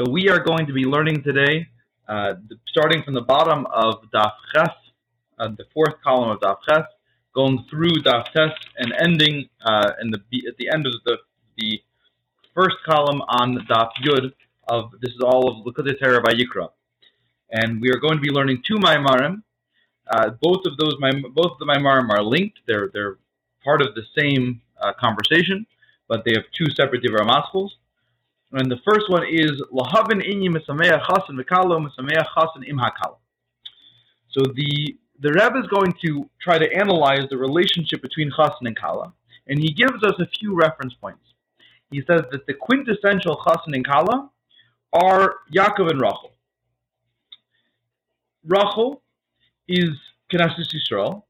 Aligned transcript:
So 0.00 0.10
we 0.10 0.30
are 0.30 0.38
going 0.38 0.66
to 0.66 0.72
be 0.72 0.84
learning 0.84 1.22
today, 1.24 1.68
uh, 2.08 2.36
starting 2.68 3.02
from 3.02 3.12
the 3.12 3.20
bottom 3.20 3.66
of 3.66 3.96
Daf 4.14 4.32
Ches, 4.50 4.70
uh, 5.38 5.48
the 5.58 5.66
fourth 5.74 5.92
column 6.02 6.30
of 6.30 6.40
Daf 6.40 6.56
Ches, 6.66 6.86
going 7.34 7.66
through 7.68 7.92
Daf 8.06 8.32
Tes, 8.32 8.50
and 8.78 8.94
ending 8.98 9.46
uh, 9.62 9.90
in 10.00 10.10
the 10.10 10.20
at 10.48 10.56
the 10.56 10.70
end 10.70 10.86
of 10.86 10.94
the 11.04 11.18
the 11.58 11.82
first 12.54 12.76
column 12.86 13.20
on 13.28 13.58
Daf 13.68 13.90
Yud 14.02 14.32
of 14.68 14.90
this 15.02 15.12
is 15.12 15.20
all 15.22 15.50
of 15.50 15.66
Likkutei 15.66 16.00
Torah 16.00 16.22
Vayikra, 16.22 16.70
and 17.50 17.78
we 17.82 17.90
are 17.90 17.98
going 17.98 18.14
to 18.14 18.22
be 18.22 18.30
learning 18.30 18.62
two 18.66 18.76
Maimarim. 18.76 19.42
Uh, 20.10 20.30
both 20.40 20.64
of 20.64 20.78
those 20.78 20.94
both 21.34 21.52
of 21.52 21.58
the 21.58 21.66
Maimarim 21.66 22.08
are 22.08 22.22
linked; 22.22 22.60
they're 22.66 22.88
they're 22.94 23.18
part 23.62 23.82
of 23.82 23.94
the 23.94 24.04
same 24.18 24.62
uh, 24.80 24.94
conversation, 24.98 25.66
but 26.08 26.24
they 26.24 26.32
have 26.32 26.44
two 26.56 26.70
separate 26.70 27.02
Divrei 27.02 27.28
Maschils. 27.28 27.72
And 28.52 28.70
the 28.70 28.78
first 28.84 29.08
one 29.08 29.24
is 29.28 29.52
lahavin 29.72 30.20
inyi 30.26 30.48
misameach 30.48 31.02
chasen 31.04 31.38
v'kalo 31.38 31.86
misameach 31.86 32.26
chasen 32.36 32.68
im 32.68 32.78
hakalo. 32.78 33.18
So 34.30 34.40
the 34.54 34.96
the 35.20 35.32
Rebbe 35.32 35.58
is 35.58 35.66
going 35.68 35.92
to 36.04 36.28
try 36.40 36.58
to 36.58 36.72
analyze 36.74 37.28
the 37.30 37.36
relationship 37.36 38.02
between 38.02 38.30
chasen 38.32 38.66
and 38.66 38.76
kala, 38.76 39.12
and 39.46 39.58
he 39.58 39.72
gives 39.72 40.02
us 40.02 40.14
a 40.18 40.26
few 40.26 40.56
reference 40.56 40.94
points. 40.94 41.22
He 41.90 42.02
says 42.06 42.22
that 42.32 42.46
the 42.46 42.54
quintessential 42.54 43.36
chasen 43.36 43.74
and 43.74 43.86
kala 43.86 44.30
are 44.92 45.34
Yaakov 45.54 45.90
and 45.90 46.00
Rachel. 46.00 46.32
Rachel 48.44 49.02
is 49.68 49.90
Knesset 50.32 50.74
Yisrael, 50.74 51.22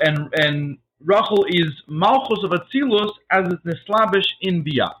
and 0.00 0.32
and 0.34 0.78
Rachel 1.00 1.44
is 1.48 1.70
Malchus 1.86 2.42
of 2.42 2.50
Atzilus 2.50 3.12
as 3.30 3.46
it's 3.52 3.64
Nislabish 3.64 4.26
in 4.40 4.64
Biyah. 4.64 4.94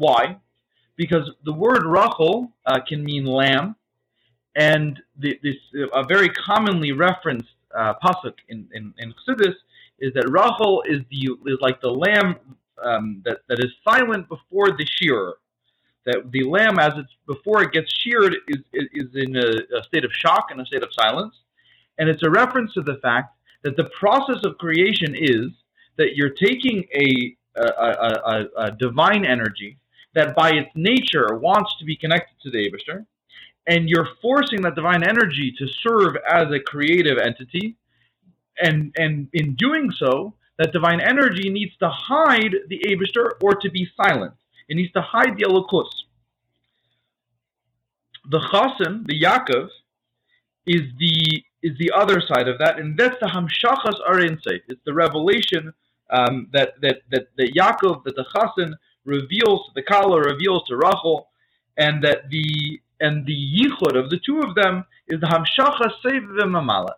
Why? 0.00 0.38
Because 0.96 1.30
the 1.44 1.52
word 1.52 1.84
Rachel 1.84 2.50
uh, 2.64 2.80
can 2.88 3.04
mean 3.04 3.26
lamb, 3.26 3.76
and 4.56 4.98
the, 5.18 5.38
this 5.42 5.56
uh, 5.78 5.88
a 5.88 6.06
very 6.06 6.30
commonly 6.30 6.92
referenced 6.92 7.50
uh, 7.76 7.92
pasuk 8.02 8.32
in 8.48 8.66
in, 8.72 8.94
in 8.96 9.12
Chassidus 9.12 9.54
is 9.98 10.14
that 10.14 10.26
Rachel 10.30 10.82
is 10.88 11.02
the 11.10 11.22
is 11.52 11.58
like 11.60 11.82
the 11.82 11.90
lamb 11.90 12.36
um, 12.82 13.20
that 13.26 13.40
that 13.48 13.58
is 13.58 13.70
silent 13.86 14.26
before 14.30 14.70
the 14.70 14.86
shearer. 14.86 15.36
That 16.06 16.32
the 16.32 16.44
lamb, 16.44 16.78
as 16.78 16.94
it's 16.96 17.14
before 17.26 17.62
it 17.62 17.72
gets 17.72 17.92
sheared, 18.00 18.34
is 18.48 18.60
is 18.72 19.14
in 19.14 19.36
a, 19.36 19.48
a 19.80 19.84
state 19.84 20.06
of 20.06 20.12
shock 20.14 20.46
and 20.50 20.62
a 20.62 20.64
state 20.64 20.82
of 20.82 20.88
silence, 20.98 21.34
and 21.98 22.08
it's 22.08 22.22
a 22.22 22.30
reference 22.30 22.72
to 22.72 22.80
the 22.80 22.96
fact 23.02 23.36
that 23.64 23.76
the 23.76 23.90
process 24.00 24.42
of 24.44 24.56
creation 24.56 25.14
is 25.14 25.48
that 25.98 26.16
you're 26.16 26.36
taking 26.48 26.86
a 26.94 27.36
a, 27.56 27.66
a, 27.66 28.10
a, 28.24 28.64
a 28.64 28.70
divine 28.72 29.26
energy 29.26 29.76
that 30.14 30.34
by 30.34 30.50
its 30.50 30.70
nature 30.74 31.36
wants 31.36 31.76
to 31.78 31.84
be 31.84 31.96
connected 31.96 32.34
to 32.42 32.50
the 32.50 32.58
Abishter, 32.58 33.06
and 33.66 33.88
you're 33.88 34.08
forcing 34.20 34.62
that 34.62 34.74
divine 34.74 35.02
energy 35.02 35.54
to 35.58 35.66
serve 35.68 36.16
as 36.28 36.50
a 36.52 36.60
creative 36.60 37.18
entity, 37.18 37.76
and 38.60 38.94
and 38.96 39.28
in 39.32 39.54
doing 39.54 39.90
so, 39.90 40.34
that 40.58 40.72
divine 40.72 41.00
energy 41.00 41.48
needs 41.48 41.76
to 41.78 41.88
hide 41.88 42.54
the 42.68 42.78
Abishter 42.88 43.30
or 43.42 43.54
to 43.54 43.70
be 43.70 43.88
silent. 43.96 44.34
It 44.68 44.76
needs 44.76 44.92
to 44.92 45.00
hide 45.00 45.36
the 45.36 45.44
Elokus. 45.44 45.88
The 48.30 48.40
Chasen, 48.52 49.06
the 49.06 49.20
Yaakov, 49.20 49.68
is 50.66 50.82
the 50.98 51.42
is 51.62 51.76
the 51.78 51.90
other 51.94 52.20
side 52.20 52.48
of 52.48 52.58
that, 52.58 52.78
and 52.78 52.96
that's 52.96 53.16
the 53.20 53.26
Hamshachas 53.26 53.98
Arin 54.08 54.38
It's 54.44 54.80
the 54.84 54.94
revelation 54.94 55.72
um, 56.10 56.48
that, 56.52 56.74
that 56.82 57.02
that 57.10 57.28
that 57.36 57.54
Yaakov, 57.54 58.04
that 58.04 58.16
the 58.16 58.24
Chasen 58.34 58.74
reveals 59.04 59.70
the 59.74 59.82
Kala, 59.82 60.20
reveals 60.20 60.66
to 60.68 60.76
Rachel, 60.76 61.28
and 61.76 62.02
that 62.04 62.28
the 62.30 62.80
and 63.00 63.26
the 63.26 63.32
yichud 63.32 63.96
of 63.96 64.10
the 64.10 64.18
two 64.24 64.40
of 64.40 64.54
them 64.54 64.84
is 65.08 65.20
the 65.20 65.26
hamshacha 65.26 65.90
sevim 66.04 66.52
amala. 66.52 66.94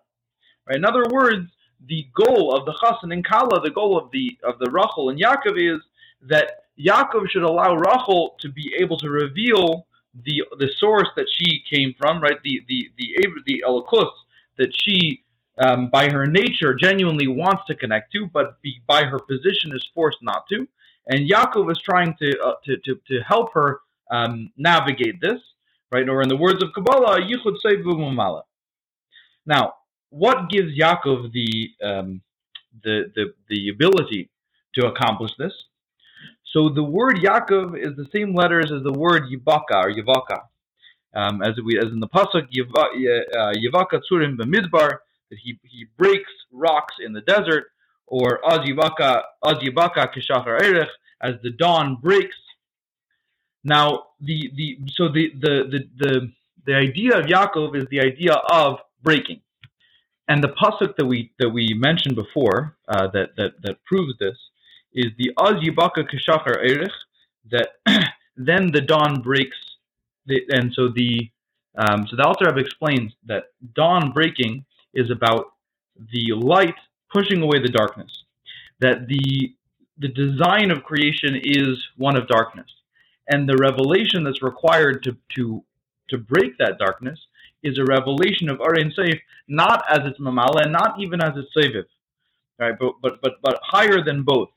Right. 0.67 0.77
In 0.77 0.85
other 0.85 1.05
words, 1.11 1.49
the 1.87 2.07
goal 2.15 2.55
of 2.55 2.65
the 2.65 2.73
Chasen 2.73 3.13
and 3.13 3.25
Kala, 3.25 3.61
the 3.61 3.71
goal 3.71 3.97
of 3.97 4.11
the 4.11 4.39
of 4.43 4.59
the 4.59 4.71
Rachel 4.71 5.11
and 5.11 5.21
Yaakov 5.21 5.77
is 5.77 5.81
that 6.23 6.65
Yaakov 6.79 7.29
should 7.31 7.43
allow 7.43 7.75
Rachel 7.75 8.37
to 8.41 8.49
be 8.49 8.75
able 8.79 8.97
to 8.99 9.11
reveal 9.11 9.87
the 10.25 10.45
the 10.59 10.71
source 10.79 11.09
that 11.17 11.27
she 11.31 11.63
came 11.71 11.95
from, 11.99 12.21
right? 12.21 12.41
The 12.43 12.63
the 12.69 12.91
the 12.97 13.27
the 13.47 13.65
Elokus 13.67 14.11
that 14.59 14.73
she 14.75 15.25
um, 15.59 15.89
by 15.89 16.09
her 16.09 16.27
nature 16.27 16.75
genuinely 16.75 17.29
wants 17.29 17.63
to 17.67 17.75
connect 17.75 18.13
to, 18.13 18.27
but 18.27 18.61
be, 18.63 18.81
by 18.87 19.05
her 19.05 19.19
position 19.19 19.73
is 19.75 19.87
forced 19.95 20.23
not 20.23 20.49
to. 20.49 20.67
And 21.07 21.29
Yaakov 21.29 21.71
is 21.71 21.79
trying 21.79 22.15
to, 22.21 22.39
uh, 22.41 22.55
to, 22.65 22.77
to, 22.79 23.01
to, 23.09 23.21
help 23.27 23.53
her 23.55 23.81
um, 24.11 24.51
navigate 24.57 25.21
this, 25.21 25.41
right? 25.91 26.09
Or 26.09 26.23
in 26.23 26.29
the 26.29 26.37
words 26.37 26.63
of 26.63 26.73
Kabbalah, 26.75 27.21
Yichud 27.21 27.57
Seivu 27.65 27.95
Mamala. 27.97 28.43
Now, 29.45 29.75
what 30.11 30.49
gives 30.49 30.79
Yaakov 30.79 31.33
the, 31.33 31.71
um, 31.83 32.21
the, 32.85 33.11
the, 33.17 33.35
the 33.49 33.71
ability 33.71 34.31
to 34.75 34.87
accomplish 34.87 35.33
this? 35.39 35.53
So 36.53 36.69
the 36.69 36.83
word 36.83 37.17
Yaakov 37.17 37.79
is 37.79 37.97
the 37.97 38.07
same 38.13 38.35
letters 38.35 38.71
as 38.71 38.83
the 38.83 38.93
word 38.93 39.25
Yivaka 39.25 39.73
or 39.73 39.93
Yivaka. 39.93 40.43
Um, 41.15 41.43
as 41.43 41.55
we 41.63 41.79
as 41.79 41.87
in 41.87 42.01
the 42.01 42.09
pasuk 42.09 42.45
uh, 42.45 43.53
Yivaka 43.55 44.01
Tzurim 44.11 44.37
b'Midbar, 44.37 44.99
that 45.31 45.39
he 45.43 45.59
he 45.65 45.87
breaks 45.97 46.31
rocks 46.51 46.95
in 47.05 47.13
the 47.13 47.23
desert 47.23 47.72
or 48.13 48.41
Az 48.45 48.61
Yibaka 48.69 50.13
Kishachar 50.15 50.63
Erech, 50.63 50.91
as 51.23 51.35
the 51.43 51.51
dawn 51.51 51.97
breaks. 52.03 52.37
Now, 53.65 54.09
the, 54.21 54.53
the 54.55 54.79
so 54.93 55.09
the, 55.09 55.31
the, 55.41 55.55
the, 55.71 55.89
the, 55.97 56.33
the 56.67 56.75
idea 56.75 57.19
of 57.19 57.25
Yaakov 57.25 57.75
is 57.75 57.85
the 57.91 58.01
idea 58.01 58.35
of 58.35 58.81
breaking. 59.03 59.41
And 60.29 60.45
the 60.45 60.49
pasuk 60.49 60.95
that 60.97 61.07
we 61.07 61.33
that 61.39 61.49
we 61.49 61.75
mentioned 61.75 62.15
before 62.15 62.77
uh, 62.87 63.09
that, 63.15 63.31
that 63.37 63.53
that 63.63 63.83
proves 63.85 64.13
this 64.19 64.37
is 64.93 65.07
the 65.17 65.33
Az 65.39 65.55
Yibaka 65.65 66.07
Kishachar 66.11 66.59
Erech, 66.59 66.93
that 67.51 67.69
then 68.37 68.71
the 68.73 68.83
dawn 68.83 69.23
breaks, 69.23 69.57
the, 70.27 70.43
and 70.51 70.73
so 70.75 70.89
the 70.89 71.31
um, 71.79 72.07
so 72.09 72.17
the 72.17 72.25
Alter 72.25 72.47
Rebbe 72.47 72.61
explains 72.61 73.13
that 73.25 73.45
dawn 73.75 74.13
breaking 74.13 74.65
is 74.93 75.11
about 75.11 75.47
the 76.13 76.35
light 76.35 76.77
pushing 77.13 77.43
away 77.43 77.61
the 77.61 77.69
darkness. 77.69 78.11
That 78.81 79.07
the 79.07 79.55
the 79.99 80.09
design 80.09 80.71
of 80.71 80.83
creation 80.83 81.41
is 81.43 81.77
one 81.97 82.17
of 82.17 82.27
darkness, 82.27 82.71
and 83.29 83.49
the 83.49 83.57
revelation 83.57 84.25
that's 84.25 84.43
required 84.43 85.03
to 85.05 85.17
to 85.37 85.65
to 86.09 86.19
break 86.19 86.59
that 86.59 86.79
darkness 86.79 87.19
is 87.63 87.79
a 87.79 87.85
revelation 87.85 88.49
of 88.49 88.59
Arin 88.59 88.93
Seif, 88.97 89.21
not 89.49 89.85
as 89.89 90.01
its 90.05 90.19
mamala 90.19 90.63
and 90.63 90.73
not 90.73 91.01
even 91.01 91.23
as 91.23 91.33
its 91.37 91.49
Seviv, 91.57 91.85
right? 92.59 92.75
But 92.79 92.95
but 93.01 93.21
but 93.23 93.35
but 93.43 93.61
higher 93.63 94.03
than 94.05 94.23
both. 94.23 94.51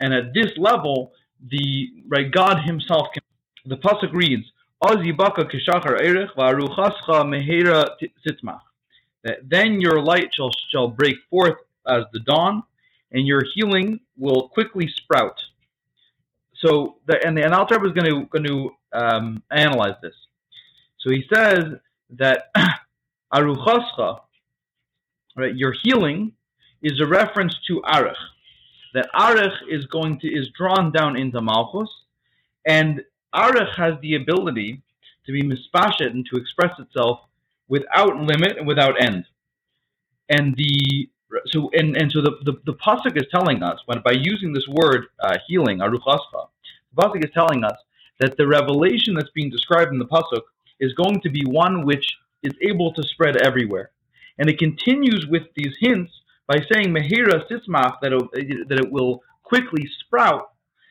And 0.00 0.12
at 0.12 0.34
this 0.34 0.50
level, 0.58 1.12
the 1.50 1.90
right 2.08 2.30
God 2.30 2.62
Himself 2.64 3.08
can. 3.14 3.22
The 3.64 3.76
pasuk 3.76 4.12
reads, 4.12 4.44
"Az 4.82 4.96
yibaka 4.96 5.50
kishachar 5.50 6.00
erech 6.00 6.30
va'aruchascha 6.36 7.24
mehera 7.32 7.88
sitzmach." 8.26 8.62
Then 9.44 9.80
your 9.80 10.00
light 10.00 10.30
shall, 10.34 10.50
shall 10.70 10.88
break 10.88 11.16
forth 11.30 11.58
as 11.86 12.04
the 12.12 12.20
dawn, 12.20 12.62
and 13.12 13.26
your 13.26 13.42
healing 13.54 14.00
will 14.16 14.48
quickly 14.48 14.88
sprout. 14.88 15.40
So, 16.56 16.96
the, 17.06 17.24
and 17.26 17.36
the 17.36 17.44
and 17.44 17.52
is 17.52 17.92
going 17.92 18.10
to 18.10 18.26
going 18.26 18.44
to 18.44 18.70
um, 18.92 19.42
analyze 19.50 19.96
this. 20.02 20.14
So 20.98 21.10
he 21.10 21.24
says 21.32 21.64
that 22.18 22.52
aruchascha, 23.34 24.20
right, 25.36 25.54
your 25.54 25.74
healing 25.82 26.32
is 26.82 27.00
a 27.00 27.06
reference 27.06 27.58
to 27.66 27.82
arich. 27.82 28.14
That 28.94 29.08
arich 29.14 29.56
is 29.68 29.86
going 29.86 30.20
to 30.20 30.28
is 30.28 30.48
drawn 30.56 30.92
down 30.92 31.16
into 31.16 31.40
malchus, 31.40 31.90
and 32.66 33.02
arich 33.34 33.74
has 33.76 33.94
the 34.00 34.14
ability 34.14 34.82
to 35.26 35.32
be 35.32 35.42
mispashet 35.42 36.10
and 36.10 36.26
to 36.26 36.36
express 36.36 36.78
itself 36.78 37.20
without 37.72 38.14
limit 38.18 38.58
and 38.58 38.66
without 38.66 39.00
end. 39.00 39.24
And 40.28 40.54
the 40.56 41.08
so 41.46 41.70
and, 41.72 41.96
and 41.96 42.12
so 42.12 42.20
the, 42.20 42.32
the, 42.44 42.54
the 42.66 42.74
pasuk 42.74 43.16
is 43.16 43.26
telling 43.34 43.62
us 43.62 43.78
when 43.86 44.02
by 44.02 44.12
using 44.12 44.52
this 44.52 44.68
word 44.68 45.06
uh, 45.20 45.38
healing 45.48 45.78
aruchascha, 45.78 46.40
the 46.90 46.96
pasuk 46.98 47.24
is 47.24 47.30
telling 47.32 47.64
us 47.64 47.78
that 48.20 48.36
the 48.36 48.46
revelation 48.46 49.14
that's 49.14 49.30
being 49.30 49.48
described 49.50 49.90
in 49.90 49.98
the 49.98 50.10
pasuk 50.14 50.42
is 50.80 50.92
going 50.92 51.18
to 51.22 51.30
be 51.30 51.42
one 51.46 51.86
which 51.86 52.06
is 52.42 52.52
able 52.60 52.92
to 52.92 53.02
spread 53.04 53.36
everywhere, 53.38 53.90
and 54.38 54.50
it 54.50 54.58
continues 54.58 55.26
with 55.30 55.44
these 55.56 55.74
hints 55.80 56.12
by 56.46 56.58
saying 56.70 56.88
mehira 56.92 57.38
sismach 57.48 57.94
that 58.02 58.12
it, 58.34 58.68
that 58.68 58.80
it 58.84 58.92
will 58.92 59.22
quickly 59.44 59.88
sprout, 60.00 60.50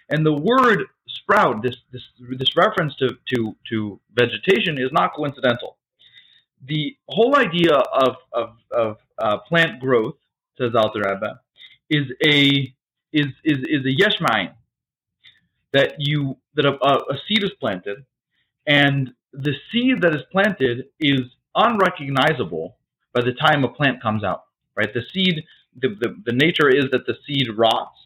and 0.09 0.25
the 0.25 0.33
word 0.33 0.79
sprout 1.19 1.61
this 1.61 1.77
this 1.93 2.05
this 2.41 2.55
reference 2.57 2.95
to 2.95 3.07
to 3.31 3.55
to 3.69 3.99
vegetation 4.21 4.79
is 4.79 4.91
not 4.91 5.13
coincidental 5.13 5.77
the 6.67 6.95
whole 7.09 7.35
idea 7.37 7.75
of, 7.75 8.15
of, 8.33 8.49
of 8.71 8.97
uh, 9.19 9.37
plant 9.49 9.79
growth, 9.79 10.15
says 10.57 10.71
Alter 10.75 11.01
Rebbe, 11.01 11.39
is 11.89 12.07
a 12.25 12.73
is 13.13 13.27
is 13.43 13.59
is 13.69 13.85
a 13.85 13.95
yeshmain. 14.03 14.53
that 15.73 15.95
you 15.99 16.37
that 16.55 16.65
a, 16.65 16.73
a 16.85 17.17
seed 17.27 17.43
is 17.43 17.51
planted, 17.59 18.05
and 18.67 19.11
the 19.33 19.53
seed 19.71 20.01
that 20.03 20.15
is 20.15 20.23
planted 20.31 20.87
is 20.99 21.21
unrecognizable 21.55 22.77
by 23.13 23.21
the 23.21 23.33
time 23.33 23.63
a 23.65 23.69
plant 23.69 24.01
comes 24.01 24.23
out. 24.23 24.45
Right, 24.77 24.93
the 24.93 25.03
seed, 25.13 25.43
the, 25.81 25.89
the, 25.99 26.15
the 26.25 26.33
nature 26.33 26.69
is 26.69 26.85
that 26.91 27.05
the 27.07 27.15
seed 27.27 27.47
rots, 27.57 27.97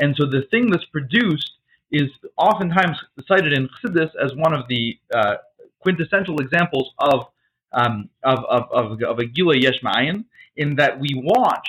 and 0.00 0.16
so 0.16 0.26
the 0.26 0.42
thing 0.50 0.70
that's 0.70 0.86
produced 0.86 1.52
is 1.92 2.10
oftentimes 2.38 2.98
cited 3.28 3.52
in 3.54 3.68
Chassidus 3.68 4.10
as 4.24 4.34
one 4.36 4.54
of 4.54 4.68
the 4.68 4.98
uh, 5.14 5.36
quintessential 5.80 6.40
examples 6.40 6.92
of 6.98 7.26
um, 7.72 8.08
of, 8.22 8.40
of, 8.44 8.62
of, 8.72 9.02
of 9.02 9.18
a 9.18 9.24
Gila 9.24 9.56
Yesh 9.56 9.80
Ma'ayin, 9.82 10.24
in 10.56 10.76
that 10.76 10.98
we 10.98 11.10
watch 11.14 11.68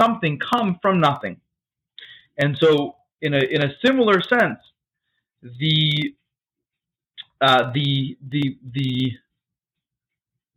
something 0.00 0.38
come 0.38 0.78
from 0.80 1.00
nothing. 1.00 1.40
And 2.38 2.56
so, 2.58 2.96
in 3.20 3.34
a, 3.34 3.38
in 3.38 3.62
a 3.62 3.70
similar 3.84 4.22
sense, 4.22 4.60
the 5.42 6.14
uh, 7.40 7.72
the 7.72 8.16
the 8.30 8.58
the 8.72 9.12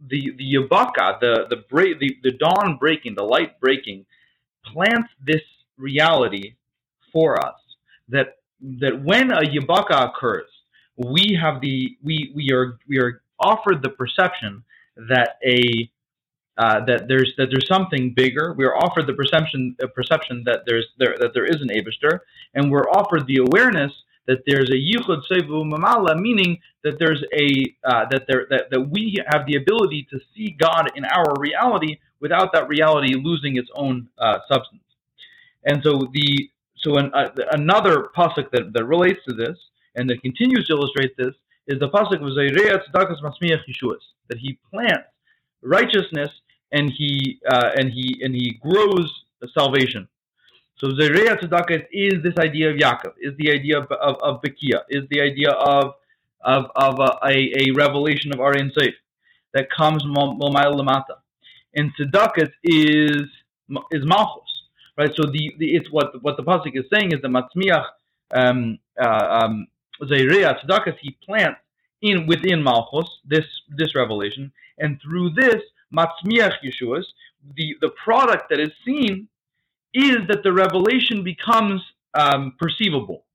the 0.10 0.32
the 0.38 0.56
yabaka, 0.56 1.20
the 1.20 1.46
the 1.50 1.58
break, 1.70 2.00
the, 2.00 2.18
the 2.24 2.32
dawn 2.32 2.78
breaking, 2.80 3.16
the 3.16 3.24
light 3.24 3.60
breaking, 3.60 4.06
plants 4.66 5.10
this 5.26 5.42
reality 5.78 6.56
for 7.12 7.44
us 7.44 7.56
that 8.10 8.38
that 8.80 9.04
when 9.04 9.32
a 9.32 9.42
yabaka 9.42 10.10
occurs, 10.10 10.50
we 10.98 11.38
have 11.40 11.62
the 11.62 11.98
we 12.04 12.32
we 12.36 12.52
are 12.52 12.78
we 12.88 13.00
are 13.00 13.22
offered 13.42 13.82
the 13.82 13.90
perception 13.90 14.64
that 15.10 15.38
a 15.46 15.90
uh, 16.58 16.84
that 16.86 17.08
there's 17.08 17.34
that 17.38 17.48
there's 17.50 17.68
something 17.68 18.14
bigger. 18.14 18.54
We 18.54 18.66
are 18.66 18.76
offered 18.76 19.08
the 19.08 19.14
perception 19.14 19.76
perception 19.96 20.44
that 20.46 20.62
there's 20.68 20.88
there 20.98 21.16
that 21.20 21.32
there 21.34 21.46
is 21.46 21.62
an 21.62 21.70
Abishter, 21.70 22.20
and 22.54 22.72
we're 22.72 22.90
offered 22.90 23.26
the 23.28 23.38
awareness 23.38 23.92
that 24.28 24.44
there's 24.46 24.70
a 24.70 24.76
yichud 24.76 25.22
sevu 25.32 25.64
mamala, 25.66 26.20
meaning 26.20 26.60
that 26.84 27.00
there's 27.00 27.24
a 27.34 27.76
uh, 27.84 28.06
that 28.12 28.26
there 28.28 28.48
that, 28.50 28.70
that 28.70 28.82
we 28.82 29.18
have 29.32 29.46
the 29.46 29.56
ability 29.56 30.08
to 30.12 30.20
see 30.36 30.56
God 30.60 30.92
in 30.96 31.06
our 31.06 31.34
reality 31.40 31.98
without 32.20 32.54
that 32.54 32.68
reality 32.68 33.16
losing 33.16 33.58
its 33.58 33.70
own 33.76 34.08
uh, 34.20 34.40
substance. 34.48 34.84
And 35.66 35.82
so 35.84 36.08
the 36.14 36.50
so 36.78 36.98
an, 36.98 37.12
uh, 37.14 37.30
another 37.52 38.10
pasuk 38.16 38.52
that, 38.52 38.74
that 38.74 38.86
relates 38.86 39.20
to 39.28 39.34
this 39.34 39.58
and 39.96 40.10
that 40.10 40.22
continues 40.22 40.66
to 40.68 40.74
illustrate 40.74 41.16
this 41.18 41.34
is 41.68 41.80
the 41.80 41.90
pasuk 41.90 42.20
Zayreya 42.20 42.82
Tzedakah 42.84 43.22
Masmiach 43.22 43.62
Yeshuas 43.70 44.02
that 44.30 44.38
he 44.38 44.58
plants 44.72 45.08
righteousness 45.62 46.30
and 46.72 46.92
he 46.92 47.40
uh, 47.48 47.72
and 47.76 47.92
he 47.92 48.20
and 48.24 48.34
he 48.34 48.60
grows 48.62 49.10
salvation. 49.54 50.08
So 50.78 50.88
Zereya 50.88 51.40
Tzedakah 51.40 51.86
is 51.92 52.24
this 52.24 52.34
idea 52.38 52.72
of 52.72 52.78
Yaakov, 52.78 53.14
is 53.20 53.34
the 53.38 53.52
idea 53.52 53.80
of, 53.80 53.92
of, 53.92 54.16
of 54.22 54.42
is 54.44 55.04
the 55.10 55.22
idea 55.22 55.52
of 55.52 55.94
of, 56.44 56.66
of 56.76 57.00
a, 57.00 57.30
a, 57.30 57.72
revelation 57.76 58.34
of 58.34 58.40
Aryan 58.40 58.72
Seif 58.76 58.94
that 59.54 59.68
comes 59.70 60.04
Momayel 60.04 60.74
Lamata. 60.74 61.18
And 61.76 61.92
Tzedakah 62.00 62.52
is 62.64 63.22
is 63.92 64.06
Malchus. 64.06 64.50
Right? 64.98 65.12
So 65.16 65.24
the, 65.24 65.54
the 65.60 65.76
it's 65.76 65.92
what 65.92 66.22
what 66.24 66.38
the 66.38 66.44
Pasuk 66.44 66.72
is 66.74 66.86
saying 66.92 67.12
is 67.12 67.22
that 67.22 67.30
Matzmiach 67.30 67.86
um, 68.34 68.80
uh, 69.00 69.42
um, 69.44 69.68
Tzedakah, 70.02 70.98
he 71.02 71.18
plants 71.24 71.60
in 72.02 72.26
within 72.28 72.64
Malchus, 72.64 73.10
this 73.26 73.46
this 73.70 73.96
revelation, 73.96 74.52
and 74.80 75.00
through 75.02 75.32
this 75.32 75.62
Matzmiach 75.96 76.54
Yeshuas, 76.64 77.04
the, 77.56 77.76
the 77.82 77.90
product 78.04 78.50
that 78.50 78.60
is 78.60 78.72
seen 78.86 79.28
is 79.94 80.18
that 80.28 80.44
the 80.44 80.54
revelation 80.54 81.24
becomes 81.24 81.82
um, 82.14 82.56
perceivable. 82.60 83.26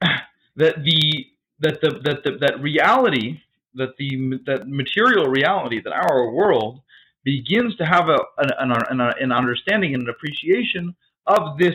that 0.00 0.82
the 0.84 1.26
that 1.60 1.80
the 1.80 2.00
that 2.04 2.22
the, 2.24 2.38
that 2.40 2.60
reality 2.60 3.40
that 3.74 3.96
the 3.98 4.40
that 4.46 4.68
material 4.68 5.26
reality 5.26 5.80
that 5.82 5.92
our 5.92 6.30
world 6.30 6.80
begins 7.24 7.74
to 7.76 7.84
have 7.84 8.08
a 8.08 8.18
an, 8.38 8.72
an, 8.90 9.00
an 9.00 9.32
understanding 9.32 9.94
and 9.94 10.04
an 10.04 10.08
appreciation 10.08 10.94
of 11.26 11.58
this 11.58 11.74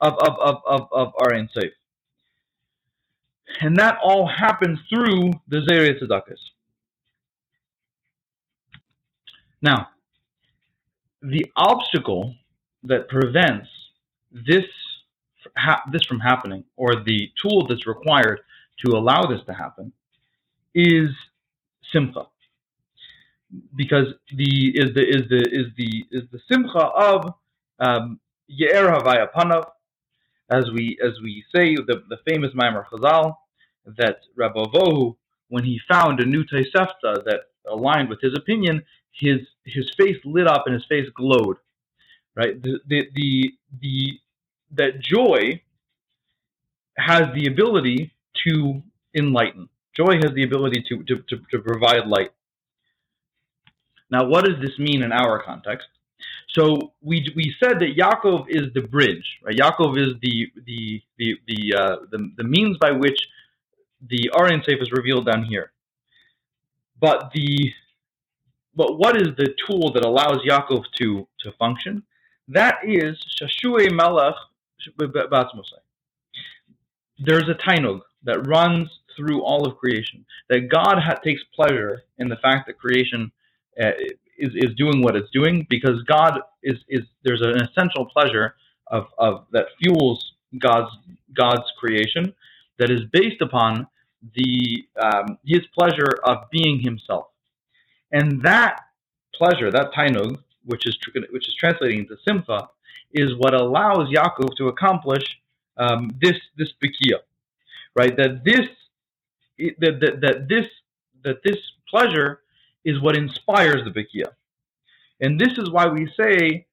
of 0.00 0.14
of 0.14 0.38
of 0.38 0.56
of, 0.66 0.88
of 0.92 1.12
our 1.18 1.34
insight. 1.34 1.72
And 3.60 3.76
that 3.76 3.98
all 4.02 4.26
happens 4.26 4.78
through 4.88 5.32
the 5.48 5.58
Zeret 5.68 6.00
Tzedakahs. 6.02 6.38
Now, 9.62 9.88
the 11.22 11.44
obstacle 11.56 12.34
that 12.84 13.08
prevents 13.08 13.68
this 14.32 14.64
ha- 15.56 15.82
this 15.92 16.04
from 16.04 16.20
happening, 16.20 16.64
or 16.76 16.96
the 17.04 17.30
tool 17.40 17.66
that's 17.66 17.86
required 17.86 18.40
to 18.84 18.96
allow 18.96 19.22
this 19.22 19.40
to 19.46 19.52
happen, 19.52 19.92
is 20.74 21.10
simcha. 21.92 22.26
Because 23.76 24.06
the 24.34 24.72
is 24.74 24.94
the 24.94 25.02
is 25.02 25.28
the 25.28 25.48
is 25.50 25.66
the 25.76 26.04
is 26.10 26.22
the 26.32 26.40
simcha 26.50 26.78
of 26.78 27.34
um, 27.80 28.20
Ye'er 28.46 28.86
Havaya 28.88 29.26
Panav, 29.32 29.64
as 30.50 30.64
we 30.74 30.98
as 31.02 31.12
we 31.22 31.44
say 31.54 31.74
the, 31.74 32.02
the 32.08 32.18
famous 32.28 32.50
Maimer 32.54 32.84
Chazal 32.86 33.36
that 33.96 34.18
Rabbi 34.36 34.64
Vohu, 34.74 35.16
when 35.48 35.64
he 35.64 35.80
found 35.90 36.20
a 36.20 36.26
new 36.26 36.44
Tosefta 36.44 37.24
that 37.24 37.40
aligned 37.68 38.08
with 38.08 38.20
his 38.20 38.34
opinion, 38.36 38.82
his 39.12 39.40
his 39.64 39.90
face 39.96 40.16
lit 40.24 40.46
up 40.46 40.64
and 40.66 40.74
his 40.74 40.84
face 40.88 41.08
glowed. 41.14 41.56
Right, 42.36 42.62
the 42.62 42.80
the 42.86 43.08
the, 43.14 43.52
the 43.80 44.20
that 44.72 45.00
joy 45.00 45.60
has 46.96 47.22
the 47.34 47.46
ability 47.46 48.12
to 48.46 48.82
enlighten. 49.16 49.68
Joy 49.96 50.16
has 50.22 50.32
the 50.34 50.44
ability 50.44 50.84
to, 50.88 51.02
to, 51.04 51.16
to, 51.28 51.38
to 51.50 51.58
provide 51.58 52.06
light. 52.06 52.30
Now, 54.10 54.26
what 54.26 54.44
does 54.44 54.56
this 54.60 54.78
mean 54.78 55.02
in 55.02 55.12
our 55.12 55.42
context? 55.42 55.88
So 56.54 56.92
we 57.00 57.32
we 57.36 57.54
said 57.62 57.78
that 57.80 57.96
Yaakov 57.96 58.46
is 58.48 58.72
the 58.74 58.82
bridge, 58.82 59.24
right? 59.44 59.56
Yaakov 59.56 59.98
is 59.98 60.14
the 60.20 60.48
the 60.66 61.02
the 61.18 61.38
the 61.46 61.74
uh, 61.76 61.96
the, 62.10 62.30
the 62.36 62.44
means 62.44 62.76
by 62.78 62.90
which 62.90 63.18
the 64.08 64.30
Aryan 64.34 64.62
is 64.66 64.90
revealed 64.92 65.26
down 65.26 65.44
here. 65.44 65.72
But 67.00 67.30
the 67.34 67.72
but 68.74 68.98
what 68.98 69.16
is 69.16 69.28
the 69.36 69.54
tool 69.66 69.92
that 69.92 70.04
allows 70.04 70.38
Yaakov 70.38 70.84
to 70.98 71.26
to 71.40 71.52
function? 71.52 72.02
That 72.48 72.78
is 72.84 73.16
Shashui 73.40 73.92
Melech 73.92 74.34
Batzmosai. 74.98 75.82
There's 77.18 77.48
a 77.48 77.54
tainug 77.54 78.00
that 78.24 78.46
runs 78.46 78.88
through 79.16 79.42
all 79.42 79.66
of 79.66 79.76
creation. 79.76 80.24
That 80.48 80.68
God 80.68 80.98
ha- 80.98 81.20
takes 81.22 81.42
pleasure 81.54 82.02
in 82.18 82.28
the 82.28 82.36
fact 82.36 82.66
that 82.66 82.78
creation 82.78 83.30
uh, 83.80 83.92
is 84.40 84.50
is 84.54 84.74
doing 84.76 85.02
what 85.02 85.16
it's 85.16 85.30
doing 85.30 85.66
because 85.68 86.02
God 86.04 86.40
is 86.62 86.78
is 86.88 87.02
there's 87.24 87.42
an 87.42 87.62
essential 87.62 88.06
pleasure 88.06 88.54
of 88.88 89.06
of 89.18 89.46
that 89.52 89.66
fuels 89.80 90.34
God's 90.58 90.90
God's 91.34 91.70
creation 91.78 92.34
that 92.78 92.90
is 92.90 93.02
based 93.12 93.40
upon 93.42 93.86
the 94.34 94.86
um, 95.00 95.38
his 95.44 95.60
pleasure 95.78 96.12
of 96.24 96.38
being 96.50 96.80
himself. 96.80 97.26
And 98.12 98.42
that 98.42 98.80
pleasure, 99.34 99.70
that 99.70 99.92
tainug, 99.92 100.38
which 100.64 100.86
is 100.86 100.98
which 101.30 101.48
is 101.48 101.54
translating 101.54 102.00
into 102.00 102.16
simcha, 102.26 102.68
is 103.12 103.30
what 103.38 103.54
allows 103.54 104.08
Yaakov 104.08 104.56
to 104.58 104.68
accomplish 104.68 105.24
um, 105.76 106.10
this 106.20 106.36
this 106.56 106.72
bikia, 106.82 107.18
right? 107.96 108.16
That 108.16 108.44
this 108.44 108.66
that, 109.78 110.00
that, 110.00 110.20
that 110.20 110.48
this 110.48 110.66
that 111.24 111.42
this 111.44 111.58
pleasure 111.88 112.40
is 112.84 113.00
what 113.00 113.16
inspires 113.16 113.84
the 113.84 113.90
bikia, 113.90 114.26
and 115.20 115.38
this 115.38 115.58
is 115.58 115.70
why 115.70 115.86
we 115.86 116.10
say, 116.18 116.66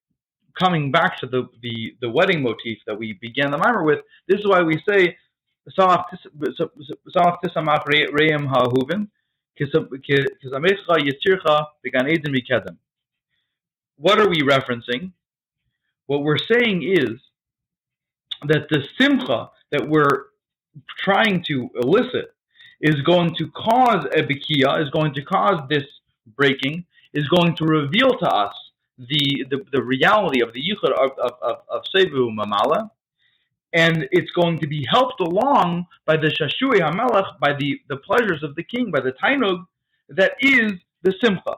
coming 0.58 0.92
back 0.92 1.18
to 1.20 1.28
the 1.28 1.48
the, 1.62 1.96
the 2.02 2.10
wedding 2.10 2.42
motif 2.42 2.80
that 2.88 2.98
we 2.98 3.14
began 3.14 3.52
the 3.52 3.58
mimer 3.58 3.84
with, 3.84 4.00
this 4.28 4.40
is 4.40 4.48
why 4.48 4.62
we 4.62 4.82
say, 4.88 5.18
what 13.98 14.20
are 14.20 14.30
we 14.30 14.42
referencing? 14.42 15.12
What 16.06 16.24
we're 16.24 16.38
saying 16.38 16.84
is 16.84 17.20
that 18.48 18.70
the 18.70 18.84
simcha 18.98 19.50
that 19.72 19.88
we're 19.90 20.28
trying 21.00 21.44
to 21.44 21.70
elicit 21.82 22.34
is 22.82 23.02
going 23.02 23.36
to 23.36 23.50
cause 23.52 24.06
a 24.16 24.22
bikia, 24.24 24.82
is 24.84 24.90
going 24.92 25.14
to 25.14 25.22
cause 25.24 25.68
this 25.70 25.84
breaking, 26.36 26.86
is 27.14 27.28
going 27.30 27.56
to 27.56 27.66
reveal 27.66 28.18
to 28.18 28.28
us 28.28 28.54
the, 28.98 29.46
the, 29.50 29.64
the 29.72 29.82
reality 29.82 30.42
of 30.42 30.54
the 30.54 30.62
yichud 30.62 30.92
of, 30.92 31.12
of, 31.20 31.32
of, 31.42 31.58
of 31.70 31.84
Sevu 31.96 32.36
Mamala, 32.36 32.90
and 33.74 34.08
it's 34.12 34.32
going 34.32 34.60
to 34.60 34.68
be 34.68 34.86
helped 34.90 35.20
along 35.20 35.86
by 36.06 36.18
the 36.18 36.28
Shashui 36.28 36.80
HaMelech, 36.80 37.40
by 37.40 37.54
the, 37.54 37.80
the 37.90 37.98
pleasures 37.98 38.44
of 38.44 38.56
the 38.56 38.64
king, 38.64 38.92
by 38.92 39.00
the 39.00 39.14
Tainug, 39.14 39.66
that 40.10 40.34
is 40.40 40.74
the 41.04 41.14
Simcha. 41.22 41.58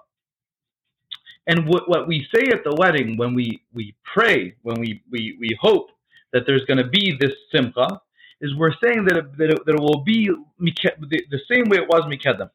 And 1.47 1.67
what, 1.67 1.89
what 1.89 2.07
we 2.07 2.27
say 2.33 2.49
at 2.51 2.63
the 2.63 2.75
wedding, 2.75 3.17
when 3.17 3.33
we, 3.33 3.61
we 3.73 3.95
pray, 4.03 4.55
when 4.61 4.79
we, 4.79 5.01
we, 5.09 5.35
we 5.39 5.57
hope 5.59 5.89
that 6.31 6.45
there's 6.45 6.65
going 6.65 6.77
to 6.77 6.87
be 6.87 7.17
this 7.19 7.33
simcha 7.51 7.99
is 8.41 8.55
we're 8.55 8.73
saying 8.83 9.05
that 9.05 9.17
it, 9.17 9.37
that 9.37 9.49
it, 9.51 9.65
that 9.65 9.75
it 9.75 9.79
will 9.79 10.03
be 10.03 10.29
the, 10.59 11.21
the, 11.29 11.39
same 11.51 11.65
way 11.69 11.77
it 11.77 11.87
was 11.87 12.03
mikedem. 12.03 12.49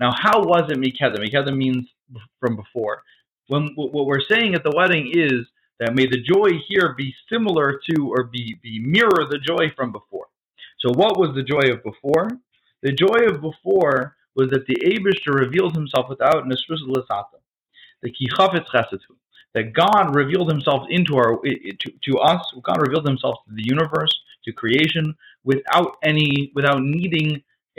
Now, 0.00 0.12
how 0.16 0.40
was 0.40 0.70
it 0.70 0.78
mikedem? 0.78 1.18
Mikedem 1.18 1.56
means 1.56 1.86
from 2.40 2.56
before. 2.56 3.02
When 3.48 3.70
what 3.74 4.06
we're 4.06 4.20
saying 4.28 4.54
at 4.54 4.62
the 4.62 4.72
wedding 4.76 5.10
is 5.12 5.46
that 5.80 5.94
may 5.94 6.06
the 6.06 6.20
joy 6.20 6.58
here 6.68 6.94
be 6.96 7.14
similar 7.30 7.80
to 7.90 8.12
or 8.12 8.24
be, 8.24 8.56
be 8.62 8.78
mirror 8.80 9.26
the 9.30 9.38
joy 9.38 9.70
from 9.76 9.92
before. 9.92 10.26
So, 10.80 10.90
what 10.90 11.18
was 11.18 11.34
the 11.34 11.42
joy 11.42 11.72
of 11.72 11.82
before? 11.82 12.28
The 12.82 12.92
joy 12.92 13.26
of 13.26 13.40
before 13.40 14.16
was 14.36 14.50
that 14.50 14.66
the 14.66 14.76
Abishter 14.86 15.34
revealed 15.34 15.74
himself 15.74 16.08
without 16.08 16.44
Nesrus 16.44 16.80
the 18.02 18.10
Kichafetz 18.10 18.66
Chesetu, 18.72 19.16
that 19.54 19.72
God 19.72 20.14
revealed 20.14 20.50
himself 20.50 20.86
into 20.88 21.16
our 21.16 21.38
to, 21.42 21.92
to 22.04 22.18
us. 22.18 22.40
God 22.62 22.80
revealed 22.80 23.06
himself 23.06 23.38
to 23.48 23.54
the 23.54 23.64
universe, 23.64 24.14
to 24.48 24.52
creation, 24.62 25.04
without 25.50 25.90
any, 26.10 26.30
without 26.58 26.80
needing 26.96 27.28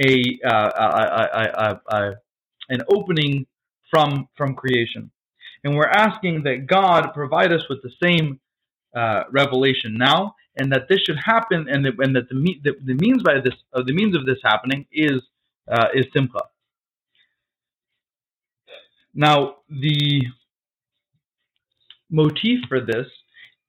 a, 0.10 0.12
uh, 0.52 0.72
a, 0.86 1.24
a, 1.66 1.70
a 1.98 2.00
an 2.74 2.82
opening 2.96 3.36
from 3.92 4.10
from 4.38 4.50
creation. 4.62 5.04
And 5.64 5.72
we're 5.76 5.96
asking 6.08 6.36
that 6.48 6.68
God 6.78 7.02
provide 7.22 7.52
us 7.58 7.64
with 7.70 7.80
the 7.88 7.94
same 8.06 8.28
uh, 9.00 9.22
revelation 9.42 9.92
now, 10.10 10.20
and 10.58 10.72
that 10.74 10.84
this 10.90 11.02
should 11.06 11.22
happen, 11.34 11.60
and 11.72 11.80
that, 11.86 11.94
and 12.04 12.12
that 12.16 12.28
the, 12.32 12.38
the, 12.66 12.74
the 12.90 12.98
means 13.04 13.22
by 13.30 13.36
this, 13.46 13.58
uh, 13.74 13.84
the 13.90 13.96
means 14.00 14.14
of 14.16 14.24
this 14.30 14.42
happening 14.52 14.82
is 14.92 15.20
uh, 15.74 15.90
is 16.00 16.06
simcha. 16.14 16.44
Now, 19.14 19.38
the 19.86 20.24
motif 22.10 22.60
for 22.70 22.80
this 22.92 23.08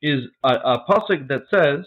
is 0.02 0.20
a, 0.50 0.52
a 0.74 0.74
pasuk 0.88 1.20
that 1.28 1.42
says, 1.54 1.80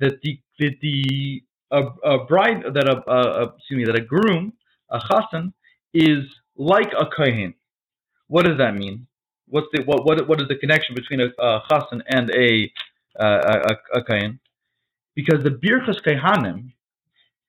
that 0.00 0.20
the 0.22 0.40
that 0.58 0.74
the 0.80 1.42
a, 1.70 1.82
a 2.04 2.24
bride 2.24 2.62
that 2.74 2.88
a, 2.88 3.10
a, 3.10 3.54
excuse 3.56 3.78
me 3.78 3.84
that 3.84 3.96
a 3.96 4.00
groom 4.00 4.52
a 4.90 4.98
chassan 4.98 5.52
is 5.92 6.24
like 6.56 6.92
a 6.98 7.06
kohen. 7.06 7.54
What 8.28 8.44
does 8.44 8.58
that 8.58 8.74
mean? 8.74 9.06
What's 9.48 9.68
the 9.72 9.82
what 9.84 10.04
what 10.04 10.28
what 10.28 10.40
is 10.40 10.48
the 10.48 10.56
connection 10.56 10.94
between 10.94 11.20
a, 11.20 11.28
a 11.38 11.62
chassan 11.70 12.02
and 12.08 12.30
a 12.30 12.70
a, 13.16 13.76
a, 13.94 14.02
kohen? 14.02 14.40
Because 15.14 15.42
the 15.42 15.50
birchas 15.50 16.02
kohanim 16.02 16.72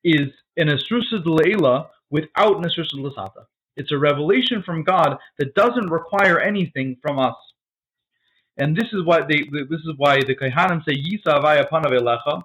is 0.04 0.28
an 0.56 0.68
esrusa 0.68 1.24
leila 1.24 1.88
without 2.10 2.56
an 2.56 2.64
esrusa 2.64 2.94
lasata. 2.94 3.44
It's 3.76 3.92
a 3.92 3.98
revelation 3.98 4.62
from 4.62 4.82
God 4.82 5.16
that 5.38 5.54
doesn't 5.54 5.88
require 5.88 6.40
anything 6.40 6.96
from 7.00 7.18
us. 7.18 7.36
And 8.60 8.76
this 8.76 8.88
is 8.92 9.02
why 9.04 9.22
they 9.22 9.40
this 9.72 9.80
is 9.88 9.94
why 9.96 10.20
the 10.20 10.36
kohanim 10.36 10.84
say 10.84 10.92
yisa 10.92 11.30
avaya 11.38 11.68
panav 11.68 12.44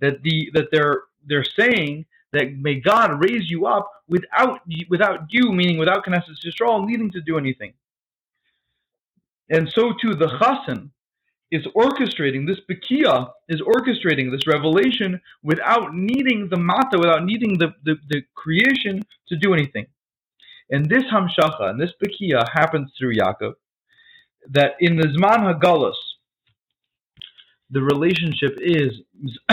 that 0.00 0.22
the 0.22 0.50
that 0.54 0.68
they're 0.72 1.02
they're 1.26 1.50
saying 1.58 2.06
that 2.32 2.52
may 2.56 2.76
God 2.76 3.22
raise 3.22 3.50
you 3.50 3.66
up 3.66 3.90
without 4.08 4.60
without 4.88 5.20
you, 5.30 5.52
meaning 5.52 5.76
without 5.78 6.04
Knesset 6.06 6.38
Yisrael 6.46 6.86
needing 6.86 7.10
to 7.10 7.20
do 7.20 7.36
anything. 7.36 7.72
And 9.48 9.68
so 9.74 9.92
too, 10.00 10.14
the 10.14 10.28
Chassan 10.28 10.90
is 11.50 11.66
orchestrating 11.76 12.46
this 12.46 12.60
Bekia 12.70 13.30
is 13.48 13.60
orchestrating 13.60 14.30
this 14.30 14.46
revelation 14.46 15.20
without 15.42 15.94
needing 15.94 16.48
the 16.48 16.56
Mata, 16.56 16.96
without 16.96 17.24
needing 17.24 17.58
the, 17.58 17.74
the, 17.84 17.96
the 18.08 18.22
creation 18.34 19.04
to 19.28 19.36
do 19.36 19.52
anything. 19.52 19.86
And 20.70 20.88
this 20.88 21.02
Hamshacha 21.12 21.70
and 21.70 21.80
this 21.80 21.90
Bekia 22.00 22.44
happens 22.52 22.92
through 22.96 23.16
Yaakov, 23.16 23.54
that 24.48 24.72
in 24.80 24.96
the 24.96 25.08
Zman 25.08 25.52
Hagalus, 25.52 25.94
the 27.70 27.82
relationship 27.82 28.58
is 28.60 28.92